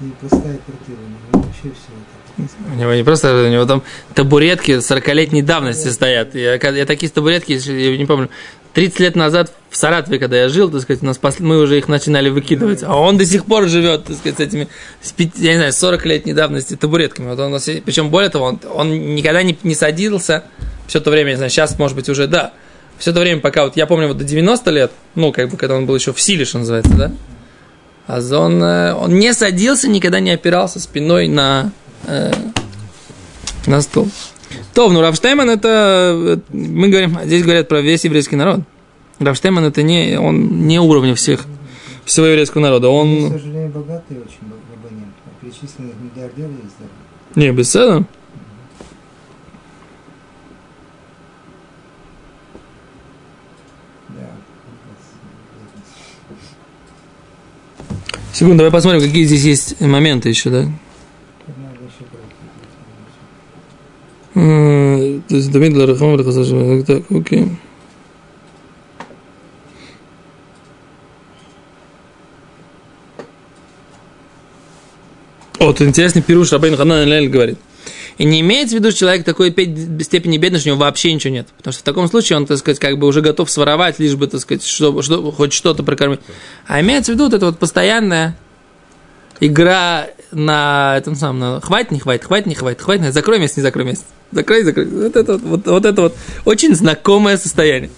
И 0.00 0.12
простая 0.20 0.58
квартира. 0.58 0.96
У 0.96 1.08
него 1.08 1.44
вообще 1.44 1.62
все 1.62 1.92
это. 1.92 2.72
У 2.72 2.76
него 2.76 2.94
не 2.94 3.02
просто, 3.02 3.34
у 3.34 3.48
него 3.48 3.66
там 3.66 3.82
табуретки 4.14 4.78
40-летней 4.78 5.42
давности 5.42 5.88
стоят. 5.88 6.36
Я, 6.36 6.54
я 6.54 6.86
такие 6.86 7.10
табуретки, 7.10 7.52
я 7.52 7.96
не 7.96 8.06
помню, 8.06 8.30
30 8.78 9.00
лет 9.00 9.16
назад 9.16 9.52
в 9.70 9.76
Саратове, 9.76 10.20
когда 10.20 10.36
я 10.36 10.48
жил, 10.48 10.70
так 10.70 10.82
сказать, 10.82 11.02
у 11.02 11.06
нас 11.06 11.18
пос- 11.20 11.42
мы 11.42 11.58
уже 11.58 11.78
их 11.78 11.88
начинали 11.88 12.28
выкидывать, 12.28 12.84
а 12.84 12.94
он 12.94 13.18
до 13.18 13.26
сих 13.26 13.44
пор 13.44 13.66
живет, 13.66 14.04
так 14.04 14.16
сказать, 14.16 14.38
с 14.38 14.40
этими, 14.40 14.68
с 15.02 15.10
пяти- 15.10 15.44
я 15.44 15.50
не 15.50 15.56
знаю, 15.56 15.72
40 15.72 16.06
лет 16.06 16.26
недавности 16.26 16.76
табуретками. 16.76 17.26
Вот 17.28 17.40
он, 17.40 17.58
причем 17.84 18.10
более 18.10 18.30
того, 18.30 18.44
он, 18.44 18.60
он 18.72 19.16
никогда 19.16 19.42
не, 19.42 19.58
не 19.64 19.74
садился 19.74 20.44
все 20.86 21.00
то 21.00 21.10
время, 21.10 21.30
не 21.30 21.34
знаю, 21.34 21.50
сейчас, 21.50 21.76
может 21.76 21.96
быть, 21.96 22.08
уже, 22.08 22.28
да, 22.28 22.52
все 22.98 23.12
то 23.12 23.18
время, 23.18 23.40
пока 23.40 23.64
вот, 23.64 23.76
я 23.76 23.86
помню, 23.86 24.06
вот 24.06 24.18
до 24.18 24.22
90 24.22 24.70
лет, 24.70 24.92
ну, 25.16 25.32
как 25.32 25.48
бы, 25.48 25.56
когда 25.56 25.74
он 25.74 25.84
был 25.84 25.96
еще 25.96 26.12
в 26.12 26.20
силе, 26.20 26.44
что 26.44 26.58
называется, 26.60 26.94
да, 26.94 27.12
а 28.06 28.20
он, 28.20 28.62
э, 28.62 28.94
он 28.94 29.18
не 29.18 29.34
садился, 29.34 29.88
никогда 29.88 30.20
не 30.20 30.30
опирался 30.30 30.78
спиной 30.78 31.26
на, 31.26 31.72
э, 32.06 32.30
на 33.66 33.82
стол. 33.82 34.08
То, 34.74 34.90
ну 34.90 35.00
Рафштейман 35.00 35.50
это, 35.50 36.40
мы 36.52 36.88
говорим, 36.88 37.18
здесь 37.24 37.42
говорят 37.42 37.68
про 37.68 37.80
весь 37.80 38.04
еврейский 38.04 38.36
народ. 38.36 38.60
Рафштейман 39.18 39.64
это 39.64 39.82
не, 39.82 40.18
он 40.18 40.66
не 40.66 40.78
уровня 40.78 41.14
всех, 41.14 41.44
всего 42.04 42.26
еврейского 42.26 42.62
народа. 42.62 42.88
Он, 42.88 43.08
к 43.08 43.24
Он, 43.24 43.30
сожалению, 43.32 43.70
богатый 43.70 44.18
очень 44.18 44.48
б- 44.48 44.54
абонент. 44.74 45.12
А 45.26 45.44
перечисленных 45.44 45.94
миллиардеров 46.14 46.50
есть, 46.62 46.76
да? 46.78 47.40
не. 47.40 48.06
Да. 54.08 54.30
Секунду, 58.32 58.58
давай 58.58 58.72
посмотрим, 58.72 59.00
какие 59.02 59.24
здесь 59.24 59.42
есть 59.44 59.80
моменты 59.80 60.28
еще, 60.28 60.50
да? 60.50 60.62
Тут 60.62 60.70
надо 61.58 61.74
еще 61.84 62.04
пройти. 62.10 62.28
М, 64.17 64.17
То 64.34 65.22
есть, 65.28 65.50
Давид 65.50 65.76
Ларахам, 65.76 66.12
Ларахасашим, 66.12 66.84
так, 66.84 67.02
окей. 67.10 67.48
Тут 75.78 75.86
интересный 75.86 76.22
пируш 76.22 76.52
Рабейн 76.52 76.76
Ханан 76.76 77.06
Лель 77.06 77.28
говорит. 77.28 77.58
И 78.16 78.24
не 78.24 78.40
имеется 78.40 78.74
в 78.74 78.80
виду, 78.80 78.90
что 78.90 79.00
человек 79.00 79.24
такой 79.24 79.52
пе- 79.52 80.02
степени 80.02 80.36
бедности, 80.36 80.62
что 80.62 80.70
у 80.70 80.74
него 80.74 80.84
вообще 80.84 81.12
ничего 81.12 81.32
нет. 81.32 81.46
Потому 81.56 81.72
что 81.72 81.82
в 81.82 81.84
таком 81.84 82.08
случае 82.08 82.36
он, 82.38 82.46
так 82.46 82.58
сказать, 82.58 82.80
как 82.80 82.98
бы 82.98 83.06
уже 83.06 83.20
готов 83.20 83.48
своровать, 83.48 84.00
лишь 84.00 84.16
бы, 84.16 84.26
так 84.26 84.40
сказать, 84.40 84.64
что, 84.64 85.02
что, 85.02 85.30
хоть 85.30 85.52
что-то 85.52 85.84
прокормить. 85.84 86.18
А 86.66 86.80
имеется 86.80 87.12
в 87.12 87.14
виду 87.14 87.24
вот 87.24 87.34
это 87.34 87.46
вот 87.46 87.58
постоянная 87.60 88.36
игра 89.40 90.08
на 90.32 90.96
этом 90.96 91.14
самом, 91.14 91.38
на 91.38 91.60
хватит, 91.60 91.90
не 91.90 92.00
хватит, 92.00 92.24
хватит, 92.24 92.46
не 92.46 92.54
хватит, 92.54 92.80
хватит, 92.80 93.12
закрой 93.12 93.38
месяц, 93.38 93.56
не 93.56 93.62
закрой 93.62 93.84
месяц. 93.84 94.04
Закрой, 94.32 94.62
закрой. 94.62 94.86
Вот 94.86 95.16
это 95.16 95.32
вот, 95.32 95.42
вот, 95.42 95.66
вот 95.66 95.84
это 95.84 96.02
вот 96.02 96.16
очень 96.44 96.74
знакомое 96.74 97.36
состояние. 97.36 97.90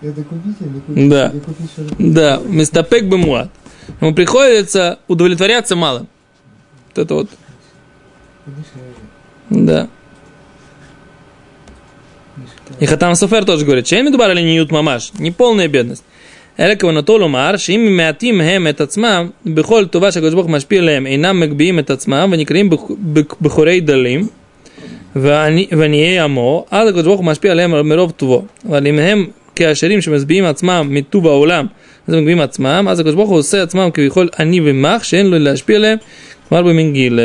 Это 0.00 0.22
купить 0.22 0.56
или 0.60 0.80
купить? 0.80 1.08
Да. 1.10 1.28
Или 1.28 1.40
купить 1.40 1.70
Да, 2.14 2.40
мистапек 2.44 3.04
бы 3.06 3.18
муат. 3.18 3.50
Ему 4.00 4.14
приходится 4.14 4.98
удовлетворяться 5.08 5.76
малым. 5.76 6.08
Вот 6.88 6.98
это 7.04 7.14
вот, 7.14 7.30
да. 9.50 9.88
И 12.80 12.86
Хатам 12.86 13.14
Софер 13.14 13.44
тоже 13.44 13.64
говорит, 13.64 13.86
чем 13.86 14.06
медубар 14.06 14.30
или 14.32 14.42
ниют 14.42 14.70
мамаш, 14.70 15.12
не 15.14 15.30
полная 15.30 15.68
бедность. 15.68 16.04
אלא 16.59 16.73
כוונתו 16.79 17.17
לומר 17.17 17.57
שאם 17.57 17.93
מעטים 17.97 18.41
הם 18.41 18.67
את 18.67 18.81
עצמם 18.81 19.29
בכל 19.45 19.85
טובה 19.85 20.11
שהקדוש 20.11 20.33
ברוך 20.33 20.45
הוא 20.45 20.53
משפיע 20.53 20.79
עליהם 20.79 21.07
אינם 21.07 21.39
מגביהים 21.39 21.79
את 21.79 21.89
עצמם 21.89 22.29
ונקראים 22.31 22.69
בכ- 22.69 22.91
בכ- 23.13 23.35
בכורי 23.41 23.79
דלים 23.81 24.27
ועני- 25.15 25.67
ועניי 25.71 26.19
עמו 26.19 26.65
אז 26.71 26.87
הקדוש 26.89 27.03
ברוך 27.05 27.19
הוא 27.19 27.25
משפיע 27.25 27.51
עליהם 27.51 27.89
מרוב 27.89 28.11
טובו 28.11 28.41
אבל 28.69 28.87
אם 28.87 28.99
הם 28.99 29.27
כעשירים 29.55 30.01
שמשביעים 30.01 30.45
עצמם 30.45 30.87
מטוב 30.91 31.27
העולם 31.27 31.65
אז 32.07 32.13
הם 32.13 32.19
מגביהים 32.19 32.41
עצמם 32.41 32.87
אז 32.89 32.99
הקדוש 32.99 33.15
ברוך 33.15 33.29
הוא 33.29 33.37
עושה 33.37 33.63
עצמם 33.63 33.89
כביכול 33.93 34.29
עני 34.39 34.59
ומח 34.63 35.03
שאין 35.03 35.25
לו 35.25 35.39
להשפיע 35.39 35.75
עליהם 35.75 35.97
כלומר 36.49 36.63
במנגיל 36.63 37.19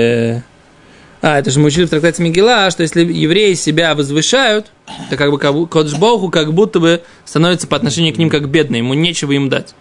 а, 1.24 1.40
это 1.40 1.52
же 1.52 1.62
мы 1.62 1.68
учили 1.68 1.86
в 1.86 1.90
трактате 1.90 2.22
Мигела, 2.22 2.70
что 2.70 2.84
если 2.84 3.02
евреи 3.02 3.54
себя 3.54 3.96
возвышают, 3.96 4.68
то 5.10 5.16
как 5.16 5.32
бы 5.32 5.40
Кодж 5.40 5.96
Богу 5.96 6.30
как 6.30 6.54
будто 6.54 6.82
бы 6.82 7.02
становится 7.24 7.66
по 7.66 7.78
отношению 7.78 8.14
к 8.14 8.18
ним 8.18 8.30
как 8.30 8.50
бедный, 8.50 8.80
ему 8.80 8.94
нечего 8.94 9.32
им 9.32 9.48
дать. 9.48 9.74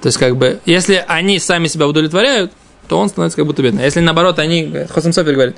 То 0.00 0.06
есть, 0.06 0.16
как 0.16 0.34
бы, 0.38 0.60
если 0.64 1.04
они 1.06 1.38
сами 1.38 1.68
себя 1.68 1.86
удовлетворяют, 1.86 2.52
то 2.88 2.98
он 2.98 3.10
становится 3.10 3.36
как 3.36 3.44
будто 3.44 3.62
бедный. 3.62 3.82
А 3.82 3.84
если 3.84 4.00
наоборот, 4.00 4.38
они, 4.38 4.86
Хосам 4.88 5.12
Софер 5.12 5.34
говорит, 5.34 5.56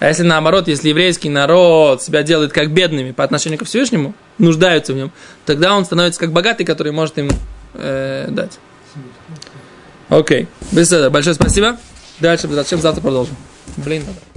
а 0.00 0.08
если 0.08 0.24
наоборот, 0.24 0.66
если 0.66 0.88
еврейский 0.88 1.28
народ 1.28 2.02
себя 2.02 2.24
делает 2.24 2.52
как 2.52 2.72
бедными 2.72 3.12
по 3.12 3.22
отношению 3.22 3.60
ко 3.60 3.64
Всевышнему, 3.64 4.12
нуждаются 4.38 4.92
в 4.92 4.96
нем, 4.96 5.12
тогда 5.44 5.72
он 5.76 5.84
становится 5.84 6.18
как 6.18 6.32
богатый, 6.32 6.64
который 6.64 6.90
может 6.90 7.16
им 7.16 7.30
э, 7.74 8.26
дать. 8.28 8.58
Окей. 10.08 10.48
Беседа. 10.72 11.10
Большое 11.10 11.34
спасибо. 11.34 11.78
Дальше, 12.20 12.48
зачем 12.48 12.80
завтра 12.80 13.02
продолжим. 13.02 13.36
Блин, 13.76 14.04
надо. 14.06 14.35